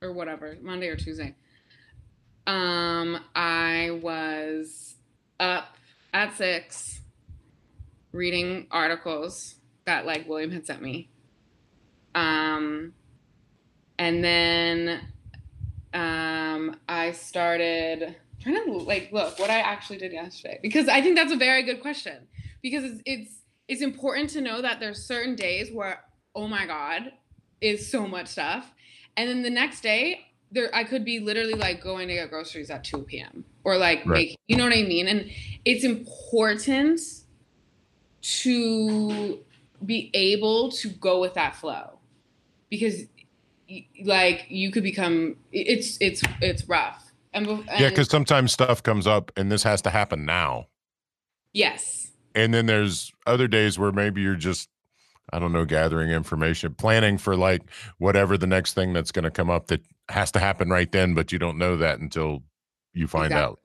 [0.01, 1.35] or whatever, Monday or Tuesday.
[2.45, 4.95] Um I was
[5.39, 5.77] up
[6.13, 6.99] at 6
[8.11, 11.09] reading articles that like William had sent me.
[12.15, 12.93] Um,
[13.97, 15.01] and then
[15.93, 21.15] um, I started trying to like look what I actually did yesterday because I think
[21.15, 22.27] that's a very good question
[22.61, 23.31] because it's it's
[23.67, 26.03] it's important to know that there's certain days where
[26.35, 27.11] oh my god
[27.59, 28.71] is so much stuff
[29.17, 32.69] and then the next day there I could be literally like going to get groceries
[32.69, 33.45] at 2 p.m.
[33.63, 34.07] or like right.
[34.07, 35.29] make you know what I mean and
[35.65, 37.01] it's important
[38.21, 39.39] to
[39.85, 41.99] be able to go with that flow
[42.69, 43.03] because
[44.03, 49.07] like you could become it's it's it's rough and, and yeah because sometimes stuff comes
[49.07, 50.65] up and this has to happen now
[51.53, 54.69] yes and then there's other days where maybe you're just
[55.31, 57.61] I don't know, gathering information, planning for like
[57.97, 61.13] whatever the next thing that's going to come up that has to happen right then,
[61.13, 62.43] but you don't know that until
[62.93, 63.45] you find exactly.
[63.45, 63.59] out.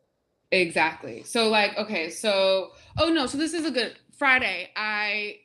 [0.60, 1.22] Exactly.
[1.24, 4.70] So like, okay, so oh no, so this is a good Friday.
[4.76, 5.36] I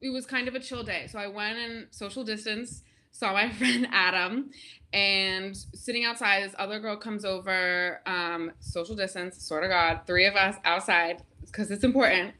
[0.00, 1.06] it was kind of a chill day.
[1.10, 4.50] So I went and social distance, saw my friend Adam,
[4.92, 10.26] and sitting outside, this other girl comes over, um, social distance, sort of God, three
[10.26, 12.34] of us outside because it's important.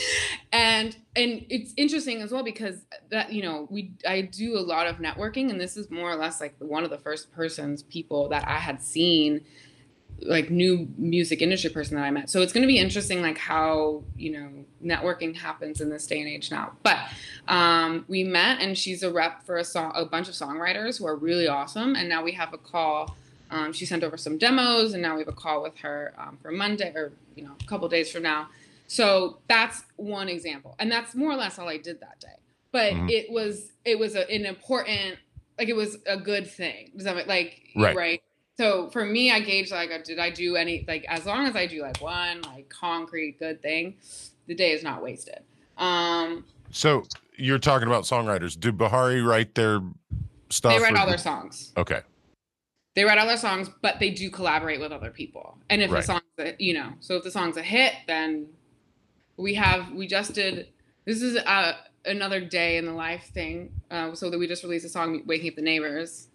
[0.52, 4.86] and and it's interesting as well because that you know we I do a lot
[4.86, 8.28] of networking and this is more or less like one of the first persons people
[8.28, 9.42] that I had seen
[10.22, 12.30] like new music industry person that I met.
[12.30, 14.48] So it's going to be interesting, like how you know
[14.84, 16.72] networking happens in this day and age now.
[16.82, 16.98] But
[17.48, 21.06] um, we met, and she's a rep for a song, a bunch of songwriters who
[21.06, 21.94] are really awesome.
[21.96, 23.16] And now we have a call.
[23.50, 26.38] Um, she sent over some demos, and now we have a call with her um,
[26.40, 28.48] for Monday, or you know, a couple days from now.
[28.86, 32.28] So that's one example, and that's more or less all I did that day.
[32.72, 33.08] But mm-hmm.
[33.08, 35.18] it was it was a, an important,
[35.58, 36.90] like it was a good thing.
[36.94, 37.96] Does that make, like right?
[37.96, 38.22] right?
[38.60, 41.66] So for me, I gauge like, did I do any like as long as I
[41.66, 43.94] do like one like concrete good thing,
[44.48, 45.40] the day is not wasted.
[45.78, 46.44] Um.
[46.70, 47.04] So
[47.36, 48.60] you're talking about songwriters.
[48.60, 49.80] Do Bahari write their
[50.50, 50.74] stuff?
[50.76, 51.72] They write all their songs.
[51.78, 52.02] Okay.
[52.94, 55.56] They write all their songs, but they do collaborate with other people.
[55.70, 56.00] And if right.
[56.00, 58.46] the song's, a, you know, so if the song's a hit, then
[59.38, 60.68] we have we just did.
[61.06, 63.72] This is uh, another day in the life thing.
[63.90, 66.26] Uh, so that we just released a song, "Waking Up the Neighbors."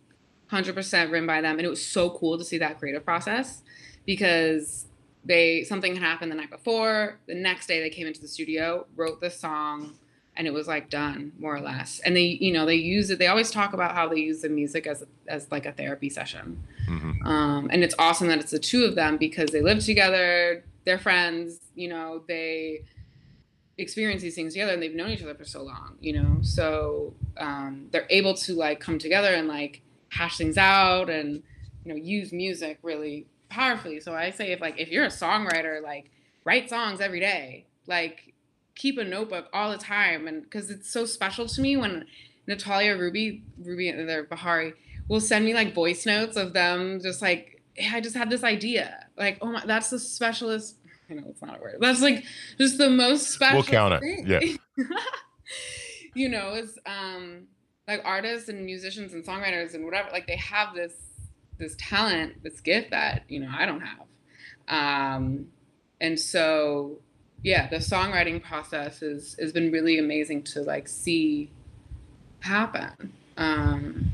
[0.52, 1.58] 100% written by them.
[1.58, 3.62] And it was so cool to see that creative process
[4.06, 4.86] because
[5.24, 7.20] they something had happened the night before.
[7.28, 9.96] The next day they came into the studio wrote the song
[10.38, 12.00] and it was like done more or less.
[12.06, 14.50] And they you know they use it they always talk about how they use the
[14.50, 16.64] music as as like a therapy session.
[16.88, 17.26] Mm-hmm.
[17.26, 21.00] um, and it's awesome that it's the two of them because they live together they're
[21.00, 22.84] friends you know they
[23.80, 26.38] experience these things together and they've known each other for so long you know?
[26.44, 29.82] So um, they're able to like come together and like
[30.16, 31.44] hash things out and
[31.84, 34.00] you know use music really powerfully.
[34.00, 36.10] So i say if like if you're a songwriter like
[36.46, 37.66] write songs every day.
[37.88, 38.34] Like
[38.76, 40.28] keep a notebook all the time.
[40.28, 42.06] And because it's so special to me when
[42.48, 44.74] natalia ruby ruby and their bahari
[45.08, 49.06] will send me like voice notes of them just like i just had this idea.
[49.18, 50.78] Like oh my that's the specialist
[51.10, 51.78] i know it's not a word.
[51.80, 52.24] That's like
[52.58, 54.26] just the most special we'll count thing.
[54.28, 54.86] it yeah.
[56.16, 57.48] You know it's um
[57.88, 60.94] like artists and musicians and songwriters and whatever like they have this
[61.58, 64.00] this talent this gift that you know i don't have.
[64.68, 65.48] Um
[66.02, 67.00] and so
[67.44, 71.52] yeah the songwriting process is has been really amazing to like see
[72.40, 73.14] happen.
[73.38, 74.12] Um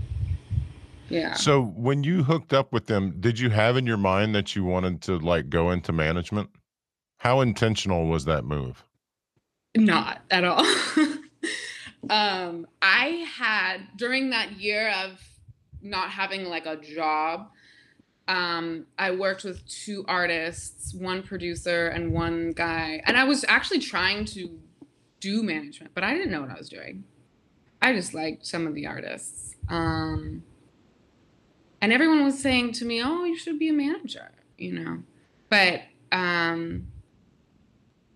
[1.10, 1.34] yeah.
[1.34, 4.66] So when you hooked up with them did you have in your mind that you
[4.66, 6.50] wanted to like go into management?
[7.20, 8.84] How intentional was that move?
[9.76, 10.66] Not at all
[12.10, 15.20] um, I had during that year of
[15.82, 17.50] not having like a job,
[18.28, 23.80] um, I worked with two artists, one producer and one guy, and I was actually
[23.80, 24.60] trying to
[25.20, 27.04] do management, but I didn't know what I was doing.
[27.82, 29.56] I just liked some of the artists.
[29.70, 30.44] Um,
[31.82, 35.04] and everyone was saying to me, "Oh, you should be a manager," you know.
[35.50, 36.88] But um,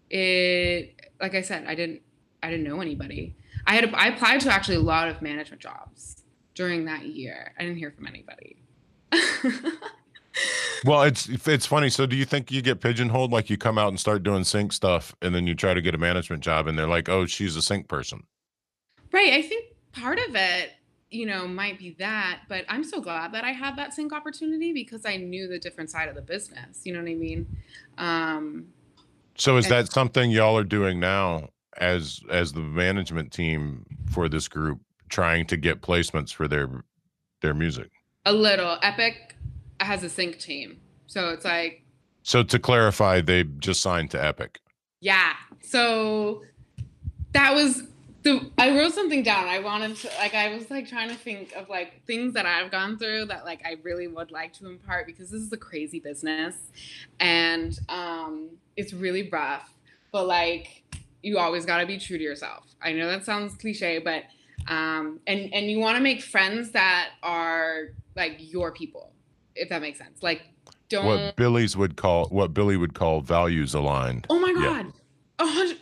[0.10, 2.02] it, like I said, I didn't,
[2.44, 3.36] I didn't know anybody.
[3.68, 6.24] I had I applied to actually a lot of management jobs
[6.54, 7.54] during that year.
[7.60, 8.58] I didn't hear from anybody.
[10.86, 11.90] well, it's it's funny.
[11.90, 13.32] So, do you think you get pigeonholed?
[13.32, 15.96] Like you come out and start doing sync stuff, and then you try to get
[15.96, 18.24] a management job, and they're like, "Oh, she's a sync person."
[19.12, 19.34] Right.
[19.34, 20.72] I think part of it,
[21.10, 24.74] you know, might be that, but I'm so glad that I had that sync opportunity
[24.74, 26.82] because I knew the different side of the business.
[26.84, 27.48] You know what I mean?
[27.98, 28.68] Um,
[29.38, 31.50] so, is and- that something y'all are doing now?
[31.78, 36.84] As as the management team for this group trying to get placements for their
[37.42, 37.92] their music?
[38.26, 38.78] A little.
[38.82, 39.36] Epic
[39.80, 40.80] has a sync team.
[41.08, 41.84] So it's like
[42.24, 44.60] So to clarify, they just signed to Epic.
[45.02, 45.34] Yeah.
[45.62, 46.44] So
[47.34, 47.84] that was
[48.24, 49.48] the I wrote something down.
[49.48, 52.72] I wanted to like I was like trying to think of like things that I've
[52.72, 56.00] gone through that like I really would like to impart because this is a crazy
[56.00, 56.56] business
[57.20, 59.72] and um it's really rough.
[60.12, 60.84] But like
[61.26, 62.76] you always got to be true to yourself.
[62.82, 64.24] I know that sounds cliche, but
[64.68, 69.12] um, and and you want to make friends that are like your people,
[69.56, 70.22] if that makes sense.
[70.22, 70.44] Like
[70.88, 74.28] don't what Billy's would call what Billy would call values aligned.
[74.30, 74.94] Oh my god,
[75.40, 75.74] yeah.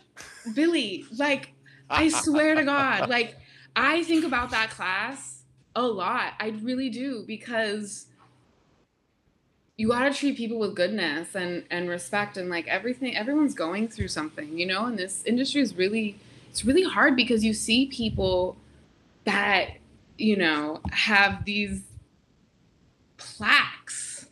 [0.54, 1.52] Billy, like
[1.90, 3.36] I swear to God, like
[3.76, 5.42] I think about that class
[5.76, 6.32] a lot.
[6.40, 8.06] I really do because
[9.76, 13.88] you got to treat people with goodness and and respect and like everything everyone's going
[13.88, 14.86] through something you know?
[14.86, 16.16] And this industry is really
[16.50, 18.56] it's really hard because you see people
[19.24, 19.70] that
[20.16, 21.82] you know have these
[23.16, 24.26] plaques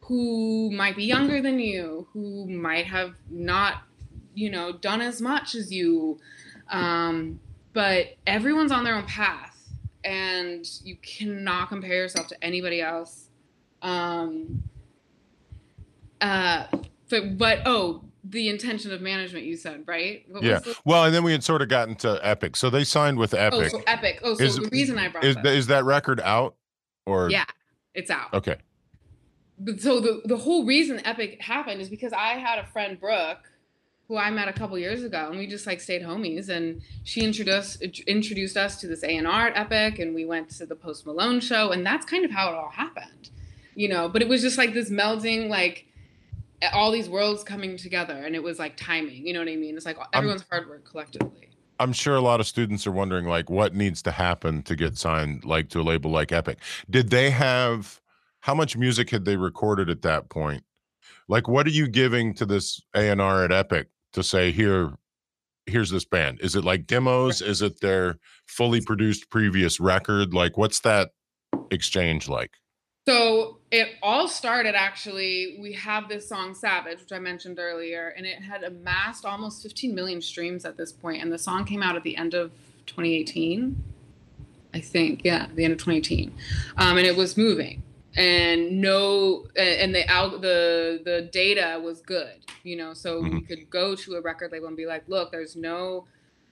[0.00, 3.82] who might be younger than you who might have not
[4.34, 6.18] you know done as much as you
[6.70, 7.40] um,
[7.72, 9.58] but everyone's on their own path
[10.04, 13.28] and you cannot compare yourself to anybody else.
[13.82, 14.62] Um,
[16.20, 16.66] uh,
[17.08, 20.24] but, but oh, the intention of management you said right?
[20.28, 20.60] What yeah.
[20.84, 22.56] well and then we had sort of gotten to epic.
[22.56, 24.20] So they signed with epic oh so epic.
[24.22, 26.54] Oh so is, the reason i brought is, is that record out
[27.06, 27.30] or?
[27.30, 27.44] Yeah
[27.94, 28.32] it's out.
[28.34, 28.56] Okay.
[29.58, 33.50] But so the, the whole reason epic happened is because i had a friend brooke
[34.06, 37.22] who i met a couple years ago and we just like stayed homies and she
[37.22, 41.40] introduced introduced us to this a&r at epic and we went to the post malone
[41.40, 43.30] show and that's kind of how it all happened
[43.78, 44.08] you know?
[44.08, 45.86] But it was just like this melding like
[46.72, 49.76] all these worlds coming together and it was like timing you know what i mean?
[49.76, 51.48] It's like everyone's I'm, hard work collectively.
[51.80, 54.98] I'm sure a lot of students are wondering like what needs to happen to get
[54.98, 56.58] signed like to a label like epic?
[56.90, 58.00] Did they have
[58.40, 60.64] how much music had they recorded at that point?
[61.28, 64.92] Like what are you giving to this a&r at epic to say here
[65.66, 67.40] here's this band is it like demos?
[67.42, 70.34] Is it their fully produced previous record?
[70.34, 71.10] Like what's that
[71.70, 72.52] exchange like
[73.08, 75.58] so it all started actually.
[75.60, 79.94] We have this song Savage, which I mentioned earlier, and it had amassed almost 15
[79.94, 81.22] million streams at this point.
[81.22, 82.50] And the song came out at the end of
[82.86, 83.82] 2018,
[84.74, 85.22] I think.
[85.24, 86.34] Yeah, the end of 2018.
[86.76, 87.82] Um, and it was moving.
[88.16, 90.04] And no, and the
[90.40, 92.94] the the data was good, you know.
[92.94, 93.36] So mm-hmm.
[93.36, 96.06] we could go to a record label and be like, "Look, there's no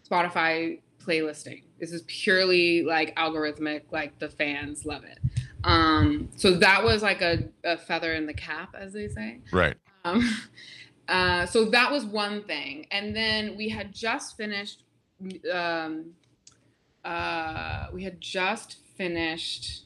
[0.08, 1.64] Spotify playlisting.
[1.80, 3.82] This is purely like algorithmic.
[3.90, 5.18] Like the fans love it."
[5.64, 9.40] Um, so that was like a, a, feather in the cap, as they say.
[9.52, 9.76] Right.
[10.04, 10.28] Um,
[11.08, 12.86] uh, so that was one thing.
[12.90, 14.84] And then we had just finished,
[15.52, 16.12] um,
[17.04, 19.84] uh, we had just finished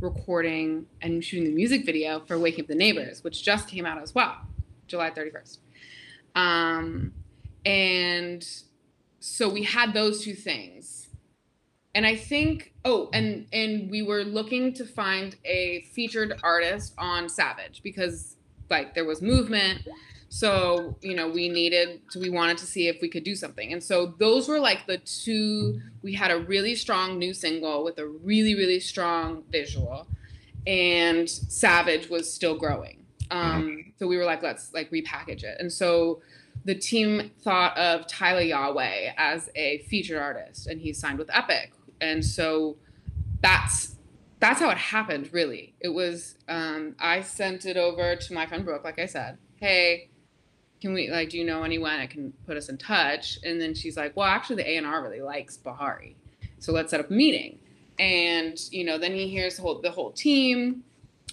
[0.00, 4.02] recording and shooting the music video for Waking Up the Neighbors, which just came out
[4.02, 4.36] as well,
[4.88, 5.58] July 31st.
[6.34, 7.12] Um,
[7.64, 8.46] and
[9.20, 11.04] so we had those two things
[11.94, 17.28] and I think oh and and we were looking to find a featured artist on
[17.28, 18.36] Savage because
[18.70, 19.86] like there was movement.
[20.28, 23.72] So you know we needed so we wanted to see if we could do something.
[23.72, 27.98] And so those were like the two we had a really strong new single with
[27.98, 30.06] a really really strong visual
[30.66, 33.04] and Savage was still growing.
[33.30, 35.56] Um so we were like let's like repackage it.
[35.60, 36.20] And so
[36.64, 41.72] the team thought of Tyler Yahweh as a featured artist, and he's signed with Epic,
[42.00, 42.76] and so
[43.40, 43.96] that's
[44.40, 45.74] that's how it happened really.
[45.80, 50.10] It was um, i sent it over to my friend brooke like i said hey
[50.80, 53.38] can we like do you know anyone that can put us in touch?
[53.42, 56.16] And then she's like well actually the a&r really likes bahari
[56.58, 57.58] so let's set up a meeting.
[57.98, 60.84] And you know then he hears the whole, the whole team.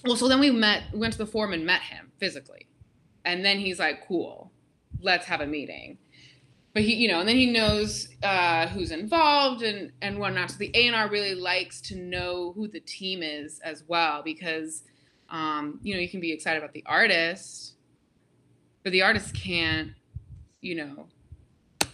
[0.05, 2.68] Well so then we met went to the forum and met him physically.
[3.26, 4.51] And then he's like cool
[5.01, 5.97] let's have a meeting
[6.74, 10.52] but he, you know, and then he knows uh, who's involved and and whatnot.
[10.52, 14.22] So the A and R really likes to know who the team is as well
[14.24, 14.84] because,
[15.30, 17.74] um, you know, you can be excited about the artist,
[18.84, 19.92] but the artist can't,
[20.62, 21.08] you know,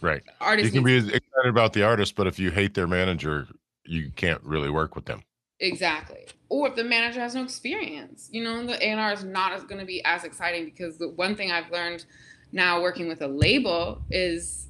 [0.02, 0.22] right.
[0.40, 3.48] Artist you can be excited about the artist, but if you hate their manager,
[3.84, 5.24] you can't really work with them.
[5.60, 6.28] Exactly.
[6.50, 9.68] Or if the manager has no experience, you know, the A and R is not
[9.68, 12.06] going to be as exciting because the one thing I've learned
[12.52, 14.67] now working with a label is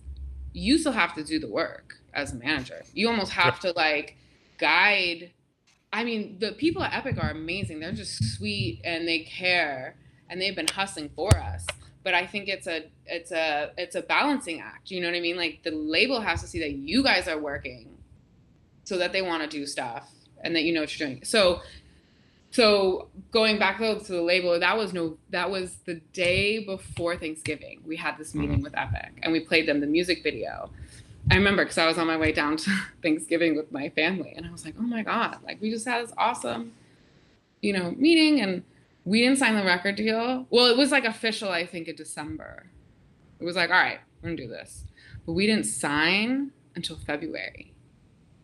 [0.57, 2.83] you still have to do the work as a manager.
[2.93, 4.17] You almost have to like
[4.57, 5.31] guide.
[5.93, 7.79] I mean, the people at Epic are amazing.
[7.79, 9.95] They're just sweet and they care
[10.29, 11.65] and they've been hustling for us.
[12.03, 14.89] But I think it's a it's a it's a balancing act.
[14.89, 15.37] You know what I mean?
[15.37, 17.97] Like the label has to see that you guys are working
[18.83, 20.09] so that they want to do stuff
[20.43, 21.23] and that you know what you're doing.
[21.23, 21.61] So
[22.51, 27.17] so going back though to the label, that was no that was the day before
[27.17, 27.81] Thanksgiving.
[27.85, 28.63] We had this meeting mm-hmm.
[28.63, 30.69] with Epic and we played them the music video.
[31.29, 32.71] I remember because I was on my way down to
[33.03, 36.05] Thanksgiving with my family and I was like, oh my God, like we just had
[36.05, 36.73] this awesome,
[37.61, 38.63] you know, meeting and
[39.03, 40.45] we didn't sign the record deal.
[40.49, 42.65] Well, it was like official, I think, in December.
[43.39, 44.83] It was like, all right, we're gonna do this.
[45.25, 47.73] But we didn't sign until February.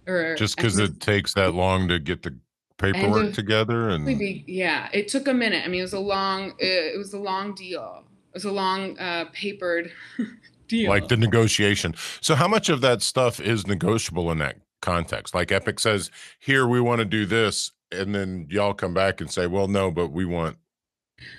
[0.08, 2.36] Or just because it takes that long to get the
[2.78, 6.54] paperwork and together and yeah it took a minute i mean it was a long
[6.60, 9.92] it, was a long deal it was a long uh, papered
[10.68, 15.34] deal like the negotiation so how much of that stuff is negotiable in that context
[15.34, 16.10] like epic says
[16.40, 19.92] here we want to do this and then y'all come back and say well no
[19.92, 20.58] but we want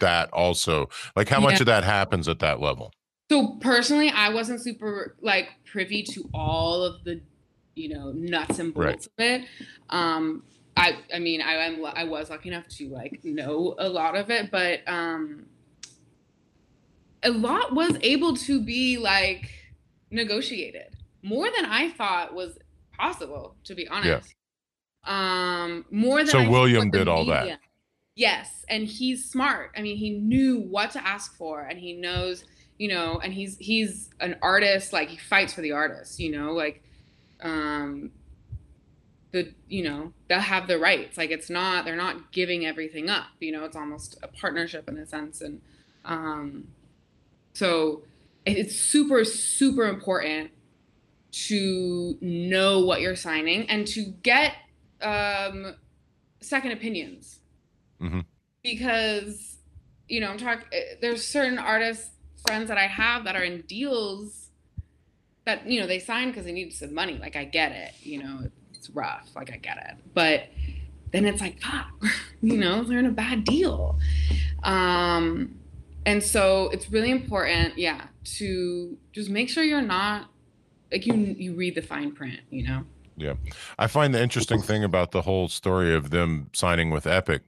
[0.01, 0.89] that also?
[1.16, 2.93] Like how much of that happens at that level?
[3.30, 7.20] So personally, I wasn't super like privy to all of the,
[7.74, 8.91] you know, nuts and Right.
[8.91, 9.47] bolts of it.
[9.91, 10.45] Um,
[10.77, 14.31] I I mean, I I'm, I was lucky enough to like know a lot of
[14.31, 15.47] it, but um,
[17.22, 19.51] a lot was able to be like
[20.11, 22.59] negotiated more than I thought was
[22.97, 23.57] possible.
[23.64, 24.35] To be honest,
[25.07, 25.62] yeah.
[25.64, 27.61] um, more than So I William did all that.
[28.16, 29.72] Yes, and he's smart.
[29.77, 32.45] I mean, he knew what to ask for, and he knows,
[32.79, 34.93] you know, and he's he's an artist.
[34.93, 36.83] Like he fights for the artist, you know, like
[37.43, 38.11] um,
[39.35, 41.18] the you know they'll have the rights.
[41.18, 43.26] Like it's not they're not giving everything up.
[43.41, 45.61] You know, it's almost a partnership in a sense, and
[46.05, 46.68] um,
[47.53, 48.03] so
[48.47, 50.51] it's super super important
[51.32, 54.55] to know what you're signing and to get
[55.03, 55.74] um,
[56.41, 57.41] second opinions
[58.01, 58.24] Mhm.
[58.62, 59.59] because
[60.09, 60.66] you know i'm talking
[61.01, 62.11] there's certain artists
[62.47, 64.51] friends that i have that are in deals
[65.47, 68.22] that you know they signed because they needed some money like i get it you
[68.22, 68.51] know
[68.85, 70.49] it's rough like i get it but
[71.12, 71.91] then it's like fuck
[72.43, 73.99] you know they're in a bad deal
[74.62, 75.55] um
[76.07, 80.28] and so it's really important yeah to just make sure you're not
[80.93, 82.85] like you you read the fine print you know
[83.16, 83.35] Yeah.
[83.78, 87.43] I find the interesting thing about the whole story of them signing with Epic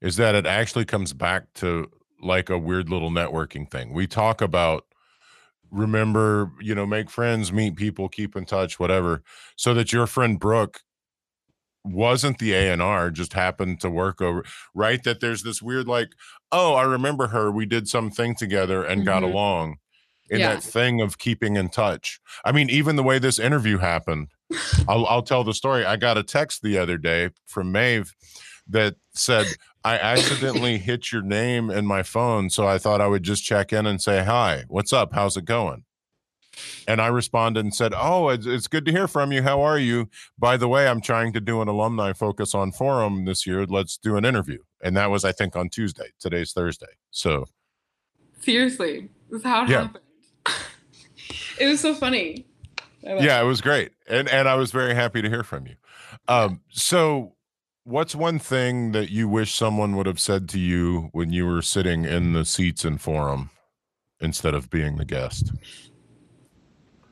[0.00, 3.92] is that it actually comes back to like a weird little networking thing.
[3.92, 4.86] We talk about
[5.72, 9.22] remember, you know, make friends, meet people, keep in touch, whatever,
[9.56, 10.80] so that your friend Brooke
[11.84, 16.10] wasn't the A&R just happened to work over right that there's this weird like
[16.52, 19.32] oh I remember her we did something together and got Mhm.
[19.32, 19.76] along
[20.30, 20.54] in Yeah.
[20.54, 22.20] that thing of keeping in touch.
[22.44, 24.28] I mean even the way this interview happened
[24.88, 25.84] I'll, I'll tell the story.
[25.84, 28.12] I got a text the other day from Maeve
[28.68, 29.46] that said,
[29.84, 32.50] I accidentally hit your name in my phone.
[32.50, 35.12] So I thought I would just check in and say, Hi, what's up?
[35.12, 35.84] How's it going?
[36.86, 39.42] And I responded and said, Oh, it's, it's good to hear from you.
[39.42, 40.08] How are you?
[40.38, 43.66] By the way, I'm trying to do an alumni focus on forum this year.
[43.66, 44.58] Let's do an interview.
[44.82, 46.10] And that was, I think, on Tuesday.
[46.18, 46.86] Today's Thursday.
[47.10, 47.46] So
[48.40, 49.82] seriously this is how it Yeah.
[49.82, 50.04] happened
[51.60, 52.44] it was so funny
[53.04, 55.74] yeah, it was great, and and I was very happy to hear from you.
[56.28, 57.34] Um, so,
[57.84, 61.62] what's one thing that you wish someone would have said to you when you were
[61.62, 63.50] sitting in the seats in forum
[64.20, 65.52] instead of being the guest?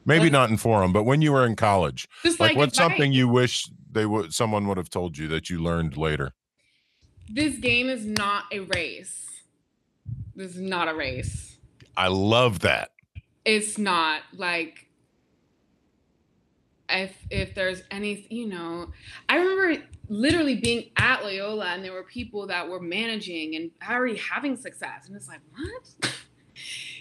[0.06, 3.12] Maybe What- not in forum, but when you were in college, like, like, what's something
[3.12, 6.32] you wish they would someone would have told you that you learned later?
[7.32, 9.24] this game is not a race
[10.34, 11.58] this is not a race
[11.96, 12.90] I love that.
[13.44, 14.88] it's not like
[16.88, 18.90] if if there's any you know
[19.28, 19.80] i remember
[20.10, 25.06] literally being at loyola and there were people that were managing and already having success.
[25.06, 26.14] And it's like what?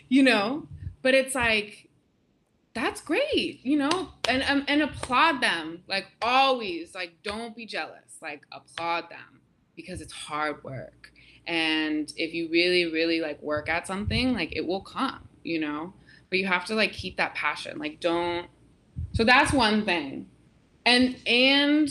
[0.07, 0.67] You know?
[1.01, 1.89] But it's like
[2.73, 4.09] that's great you know?
[4.27, 5.83] And um, and applaud them.
[5.87, 8.17] Like always like don't be jealous.
[8.21, 9.41] Like applaud them
[9.75, 11.11] because it's hard work.
[11.45, 15.93] And if you really really like work at something like it will come you know?
[16.29, 17.79] But you have to like keep that passion.
[17.79, 18.47] Like don't
[19.13, 20.27] so that's one thing.
[20.85, 21.89] And and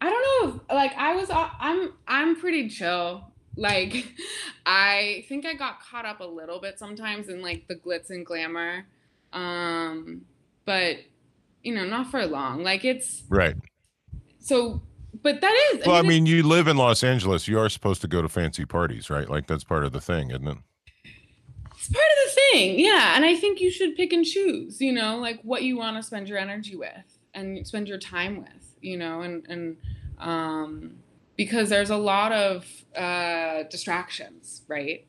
[0.00, 4.06] i don't know if, like i was uh, i'm i'm pretty chill like
[4.66, 8.24] i think i got caught up a little bit sometimes in like the glitz and
[8.26, 8.84] glamour
[9.32, 10.22] um
[10.64, 10.96] but
[11.62, 13.56] you know not for long like it's Right.
[14.38, 14.82] so
[15.22, 17.48] but that is Well, I it's- mean, you live in Los Angeles.
[17.48, 19.28] You are supposed to go to fancy parties, right?
[19.28, 20.58] Like that's part of the thing, isn't it?
[21.74, 23.16] It's part of the thing, yeah.
[23.16, 26.02] And I think you should pick and choose, you know, like what you want to
[26.02, 29.76] spend your energy with and spend your time with, you know, and and
[30.18, 30.96] um,
[31.36, 32.66] because there's a lot of
[32.96, 35.06] uh, distractions, right?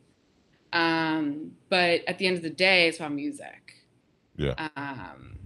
[0.73, 3.85] Um, but at the end of the day, it's about music.
[4.35, 4.69] Yeah.
[4.75, 5.39] Um,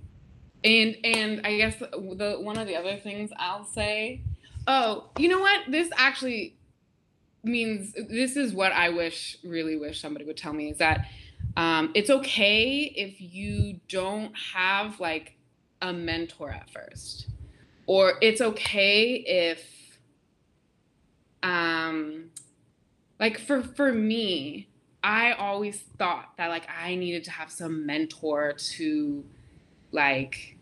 [0.63, 4.21] and and I guess the, the one of the other things I'll say,
[4.67, 5.61] oh, you know what?
[5.69, 6.55] This actually
[7.43, 11.07] means this is what I wish, really wish somebody would tell me is that
[11.57, 15.37] um, it's okay if you don't have like
[15.81, 17.27] a mentor at first,
[17.85, 19.99] or it's okay if,
[21.43, 22.29] um,
[23.19, 24.67] like for for me,
[25.03, 29.23] I always thought that like I needed to have some mentor to
[29.91, 30.57] like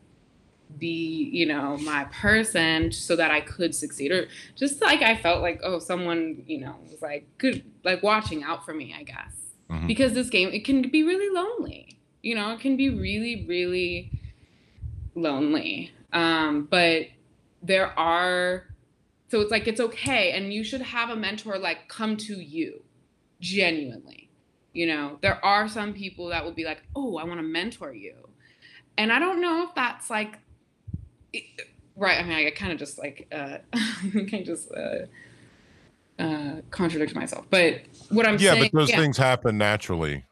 [0.78, 4.12] be you know my person so that i could succeed.
[4.12, 8.44] Or just like i felt like oh someone you know was like good like watching
[8.44, 9.56] out for me i guess.
[9.70, 9.88] Mhm.
[9.88, 12.00] because this game it can be really lonely.
[12.22, 14.12] You know it can be really really
[15.16, 17.08] lonely um but
[17.62, 18.66] there are
[19.30, 22.82] so it's like it's okay and you should have a mentor like come to you
[23.40, 24.30] genuinely.
[24.74, 27.94] You know, there are some people that will be like, "Oh, I want to mentor
[27.94, 28.16] you,"
[28.98, 30.38] and I don't know if that's like
[31.96, 32.20] right.
[32.20, 33.58] I mean, I kind of just like uh,
[34.14, 38.98] kind of just uh, uh, contradict myself, but what I'm yeah, saying, but those yeah.
[38.98, 40.26] things happen naturally.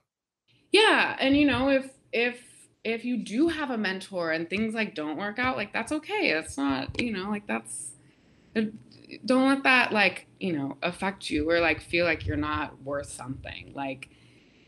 [0.71, 2.39] Yeah, and you know, if if
[2.83, 6.31] if you do have a mentor and things like don't work out, like that's okay.
[6.31, 7.91] It's not, you know, like that's
[9.25, 13.09] don't let that like, you know, affect you or like feel like you're not worth
[13.09, 13.71] something.
[13.75, 14.09] Like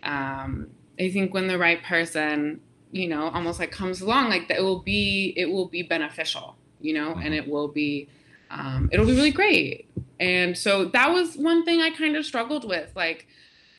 [0.04, 4.58] um I think when the right person, you know, almost like comes along, like that
[4.58, 7.34] it will be it will be beneficial, you know, and mm-hmm.
[7.34, 8.10] it will be
[8.52, 9.88] um it'll be really great.
[10.20, 12.92] And so that was one thing I kind of struggled with.
[12.96, 13.28] Like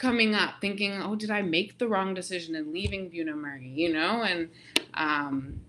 [0.01, 4.23] coming up thinking, oh, did I make the wrong decision in leaving Bunim/Murray, you know?
[4.23, 4.49] And,
[4.95, 5.61] um,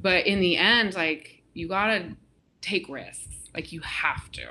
[0.00, 2.14] but in the end, like, you gotta
[2.60, 3.48] take risks.
[3.54, 4.46] Like, you have to,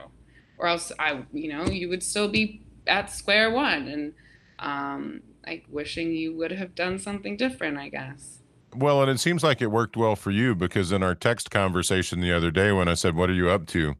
[0.57, 4.13] or else I, you know, you would still be at square one and,
[4.57, 8.39] um, like, wishing you would have done something different, I guess.
[8.75, 12.19] Well, and it seems like it worked well for you because in our text conversation
[12.19, 13.93] the other day, when I said, What are you up to?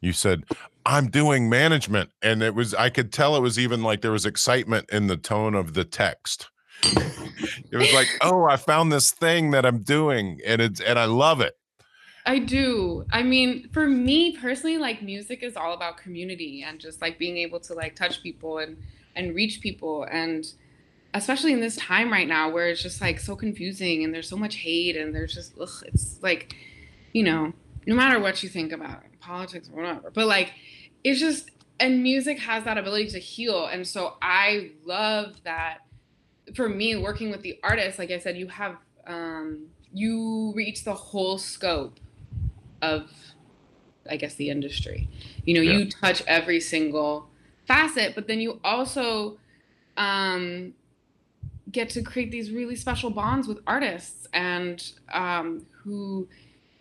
[0.00, 0.44] You said,
[0.84, 2.10] I'm doing management.
[2.22, 5.16] And it was, I could tell it was even like there was excitement in the
[5.16, 6.50] tone of the text.
[6.84, 11.04] it was like, oh, I found this thing that I'm doing and it's, and I
[11.04, 11.54] love it.
[12.24, 13.04] I do.
[13.10, 17.36] I mean, for me personally, like music is all about community and just like being
[17.38, 18.76] able to like touch people and,
[19.16, 20.04] and reach people.
[20.04, 20.46] And
[21.14, 24.36] especially in this time right now where it's just like so confusing and there's so
[24.36, 26.54] much hate and there's just, ugh, it's like,
[27.12, 27.52] you know,
[27.86, 30.52] no matter what you think about politics or whatever, but like
[31.04, 31.50] it's just
[31.80, 33.66] and music has that ability to heal.
[33.66, 35.78] And so I love that
[36.54, 40.94] for me working with the artists, like I said, you have um you reach the
[40.94, 41.98] whole scope
[42.80, 43.10] of
[44.08, 45.08] I guess the industry.
[45.44, 45.78] You know, yeah.
[45.78, 47.28] you touch every single
[47.66, 49.38] facet, but then you also
[49.96, 50.74] um
[51.70, 56.28] get to create these really special bonds with artists and um who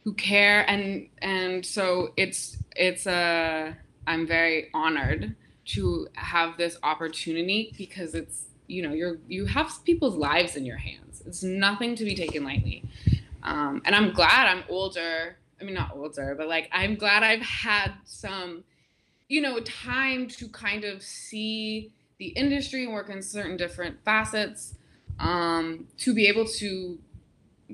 [0.04, 3.76] who care and and so it's it's a
[4.08, 5.36] I'm very honored
[5.66, 10.78] to have this opportunity because it's you know you're you have people's lives in your
[10.78, 11.22] hands.
[11.26, 12.84] It's nothing to be taken lightly,
[13.44, 15.38] um, and I'm glad I'm older.
[15.60, 18.64] I mean, not older, but like I'm glad I've had some,
[19.28, 24.76] you know, time to kind of see the industry and work in certain different facets.
[25.20, 26.98] Um, to be able to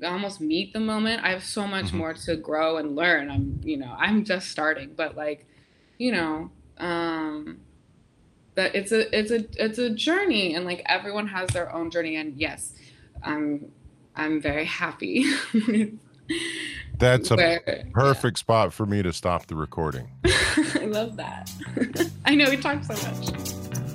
[0.04, 1.24] almost meet the moment.
[1.24, 1.98] I have so much mm-hmm.
[1.98, 3.30] more to grow and learn.
[3.30, 5.46] I'm, you know, I'm just starting, but like
[5.98, 7.60] you know, um,
[8.56, 12.16] that it's a it's a it's a journey, and like everyone has their own journey.
[12.16, 12.74] And yes,
[13.24, 13.72] I'm
[14.16, 15.26] I'm very happy.
[16.98, 18.42] That's a Where, perfect yeah.
[18.42, 20.10] spot for me to stop the recording.
[20.26, 21.52] I love that.
[22.26, 23.87] I know we talked so much.